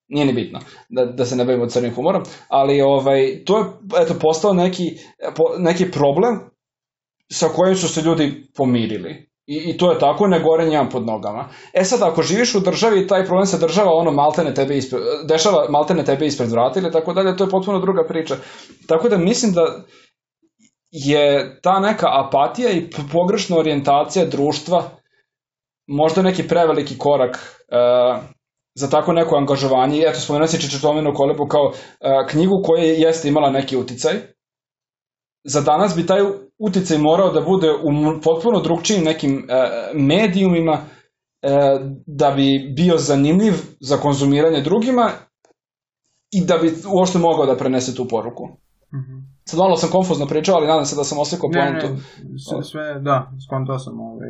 [0.07, 0.59] nije ni bitno
[0.89, 3.65] da, da se ne bavimo crnim humorom, ali ovaj, to je
[4.01, 4.97] eto, postao neki,
[5.57, 6.39] neki problem
[7.31, 9.26] sa kojim su se ljudi pomirili.
[9.48, 11.50] I, I to je tako, ne gore njam pod nogama.
[11.74, 15.70] E sad, ako živiš u državi, taj problem se država ono maltene tebe ispred, dešava
[15.70, 18.36] maltene tebe ispred vrata ili tako dalje, to je potpuno druga priča.
[18.88, 19.86] Tako da mislim da
[20.91, 24.84] je ta neka apatija i pogrešna orijentacija društva
[25.88, 28.24] možda neki preveliki korak uh,
[28.76, 30.04] za tako neko angažovanje.
[30.08, 31.76] Eto, spomenuo si Čečetominu Kolebu kao uh,
[32.30, 34.14] knjigu koja jeste imala neki uticaj,
[35.43, 36.22] za danas bi taj
[36.60, 39.43] uticaj morao da bude u potpuno drugčijim nekim e,
[39.93, 41.49] medijumima e,
[42.05, 45.12] da bi bio zanimljiv za konzumiranje drugima
[46.32, 48.45] i da bi uopšte mogao da prenese tu poruku.
[48.93, 49.22] Mm -hmm.
[49.43, 51.88] Sad malo sam konfuzno pričao, ali nadam se da sam oslikao poentu.
[51.88, 51.99] Ne,
[52.47, 54.30] sve, sve, da, skontao sam ovaj,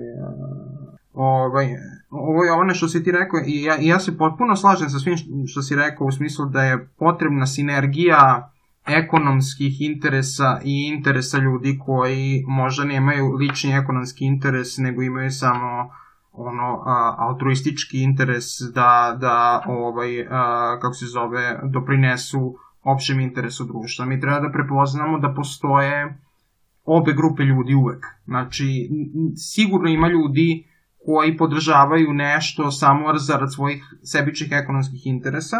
[1.13, 1.67] ovaj,
[2.09, 4.99] ovo je ono što si ti rekao i ja, i ja se potpuno slažem sa
[4.99, 5.15] svim
[5.47, 8.51] što si rekao u smislu da je potrebna sinergija
[8.87, 15.89] ekonomskih interesa i interesa ljudi koji možda nemaju lični ekonomski interes, nego imaju samo
[16.31, 24.05] ono a, altruistički interes da da ovaj a, kako se zove doprinesu opštem interesu društva.
[24.05, 26.17] Mi treba da prepoznamo da postoje
[26.83, 28.05] obe grupe ljudi uvek.
[28.25, 28.89] Znači,
[29.35, 30.67] sigurno ima ljudi
[31.05, 35.57] koji podržavaju nešto samo zarad svojih sebičnih ekonomskih interesa,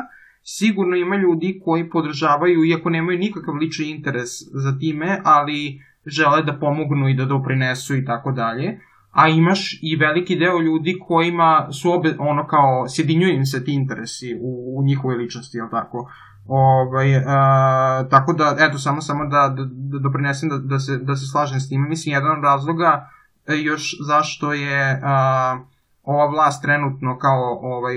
[0.49, 6.59] sigurno ima ljudi koji podržavaju, iako nemaju nikakav lični interes za time, ali žele da
[6.59, 8.79] pomognu i da doprinesu i tako dalje.
[9.11, 13.73] A imaš i veliki deo ljudi kojima su obe, ono kao, sjedinjuju im se ti
[13.73, 16.11] interesi u, u njihove ličnosti, jel tako?
[16.45, 21.15] Ovaj, a, tako da, eto, samo samo da, da, da doprinesem da, da, se, da
[21.15, 21.89] se slažem s time.
[21.89, 23.09] Mislim, jedan od razloga
[23.47, 25.59] e, još zašto je a,
[26.03, 27.95] ova vlast trenutno kao ovaj,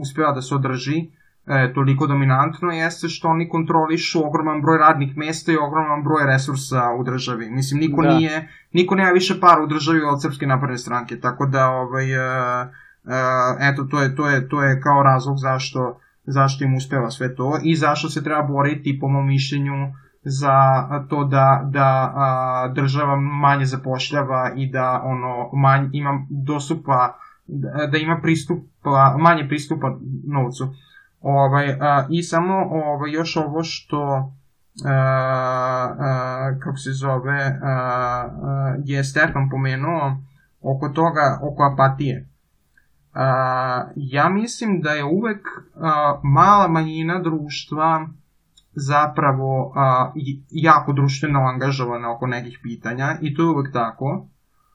[0.00, 1.17] uspela da se održi,
[1.48, 6.82] e, toliko dominantno jeste što oni kontrolišu ogroman broj radnih mesta i ogroman broj resursa
[7.00, 7.50] u državi.
[7.50, 8.14] Mislim, niko da.
[8.14, 12.16] nije, niko nema više para u državi od Srpske napredne stranke, tako da, ovaj, e,
[12.16, 12.70] e,
[13.60, 17.58] eto, to je, to, je, to je kao razlog zašto, zašto im uspeva sve to
[17.62, 19.92] i zašto se treba boriti, po mom mišljenju,
[20.22, 27.86] za to da, da a, država manje zapošljava i da ono manje, ima dostupa da,
[27.86, 29.96] da ima pristupa, manje pristupa
[30.26, 30.68] novcu.
[31.20, 34.32] Ovaj, a, I samo ovaj, još ovo što
[34.84, 34.92] a,
[35.98, 40.16] a, kako se zove a, a, je Stefan pomenuo
[40.60, 42.28] oko toga, oko apatije.
[43.14, 45.46] A, ja mislim da je uvek
[45.80, 48.08] a, mala manjina društva
[48.72, 50.12] zapravo a,
[50.50, 54.26] jako društveno angažovana oko nekih pitanja i to je uvek tako,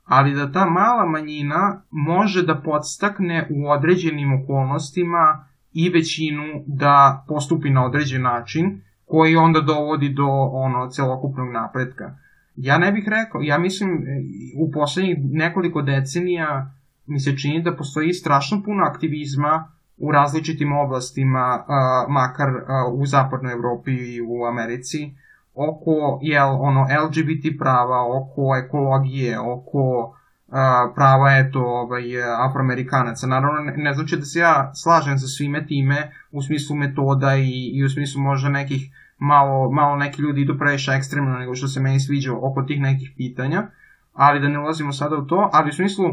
[0.06, 7.70] ali da ta mala manjina može da podstakne u određenim okolnostima i većinu da postupi
[7.70, 12.16] na određen način koji onda dovodi do ono celokupnog napretka.
[12.56, 14.06] Ja ne bih rekao, ja mislim
[14.58, 16.74] u poslednjih nekoliko decenija
[17.06, 21.66] mi se čini da postoji strašno puno aktivizma u različitim oblastima,
[22.10, 22.50] makar
[22.94, 25.12] u zapadnoj Evropi i u Americi,
[25.54, 30.16] oko jel, ono, LGBT prava, oko ekologije, oko
[30.96, 32.04] prava eto ovaj
[32.48, 33.28] afroamerikanaca.
[33.28, 37.72] Naravno ne, ne znači da se ja slažem sa svime time u smislu metoda i,
[37.74, 41.80] i u smislu možda nekih malo, malo neki ljudi idu previše ekstremno nego što se
[41.80, 43.68] meni sviđa oko tih nekih pitanja,
[44.14, 46.06] ali da ne ulazimo sada u to, ali u smislu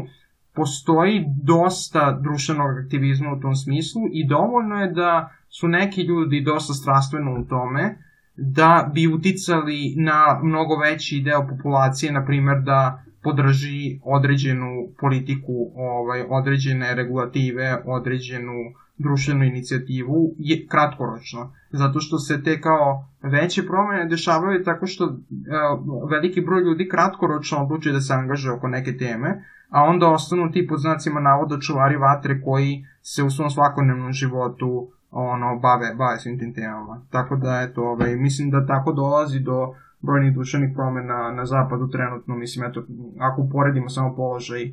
[0.55, 6.73] postoji dosta društvenog aktivizma u tom smislu i dovoljno je da su neki ljudi dosta
[6.73, 7.97] strastveno u tome
[8.35, 16.23] da bi uticali na mnogo veći deo populacije, na primer da podrži određenu politiku, ovaj,
[16.29, 18.53] određene regulative, određenu
[18.97, 21.53] društvenu inicijativu je kratkoročno.
[21.71, 27.63] Zato što se te kao veće promene dešavaju tako što uh, veliki broj ljudi kratkoročno
[27.63, 31.97] odluči da se angaže oko neke teme, a onda ostanu ti pod znacima navoda čuvari
[31.97, 37.01] vatre koji se u svom svakodnevnom životu ono, bave, bave svim tim temama.
[37.09, 42.35] Tako da, eto, ovaj, mislim da tako dolazi do brojnih duševnih promena na zapadu trenutno,
[42.35, 42.83] mislim, eto,
[43.19, 44.71] ako uporedimo samo položaj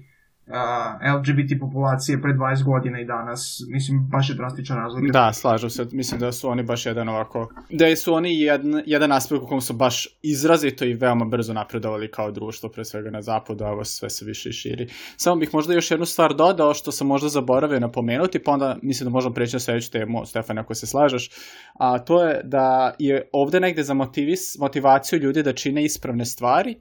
[0.48, 5.12] uh, LGBT populacije pre 20 godina i danas, mislim, baš je drastičan razlika.
[5.12, 9.12] Da, slažem se, mislim da su oni baš jedan ovako, da su oni jedan, jedan
[9.12, 13.22] aspekt u kom su baš izrazito i veoma brzo napredovali kao društvo, pre svega na
[13.22, 14.88] zapadu, a ovo sve se više širi.
[15.16, 19.04] Samo bih možda još jednu stvar dodao, što sam možda zaboravio napomenuti, pa onda mislim
[19.04, 21.30] da možemo preći na sledeću temu, Stefan, ako se slažeš,
[21.74, 26.76] a to je da je ovde negde za motivis, motivaciju ljudi da čine ispravne stvari,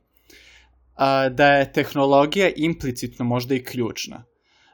[0.97, 4.23] a, da je tehnologija implicitno možda i ključna.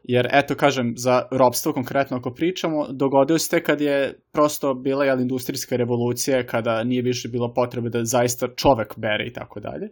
[0.03, 5.19] Jer, eto, kažem, za robstvo konkretno ako pričamo, dogodilo se kad je prosto bila jel,
[5.19, 9.89] industrijska revolucija, kada nije više bilo potrebe da zaista čovek bere i tako dalje.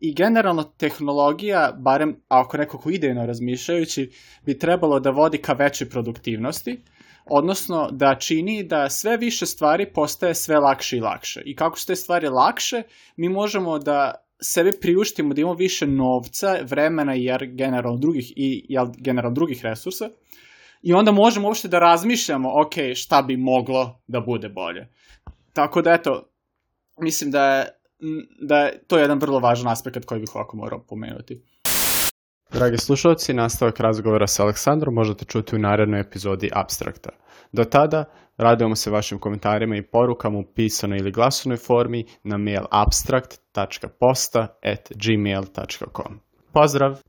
[0.00, 4.10] I generalno tehnologija, barem ako nekako idejno razmišljajući,
[4.46, 6.82] bi trebalo da vodi ka većoj produktivnosti,
[7.30, 11.42] odnosno da čini da sve više stvari postaje sve lakše i lakše.
[11.44, 12.82] I kako su te stvari lakše,
[13.16, 18.86] mi možemo da sebe priuštimo da imamo više novca, vremena jer generalno drugih i jel,
[18.98, 20.10] generalno drugih resursa
[20.82, 24.88] i onda možemo uopšte da razmišljamo ok, šta bi moglo da bude bolje.
[25.52, 26.30] Tako da eto,
[27.00, 27.66] mislim da je,
[28.40, 31.42] da je to jedan vrlo važan aspekt koji bih ovako morao pomenuti.
[32.52, 37.10] Dragi slušalci, nastavak razgovora sa Aleksandrom možete čuti u narednoj epizodi Abstrakta.
[37.52, 38.04] Do tada,
[38.36, 44.92] radujemo se vašim komentarima i porukama u pisanoj ili glasovnoj formi na mail abstract.posta at
[44.94, 46.20] gmail.com.
[46.52, 47.02] Pozdrav!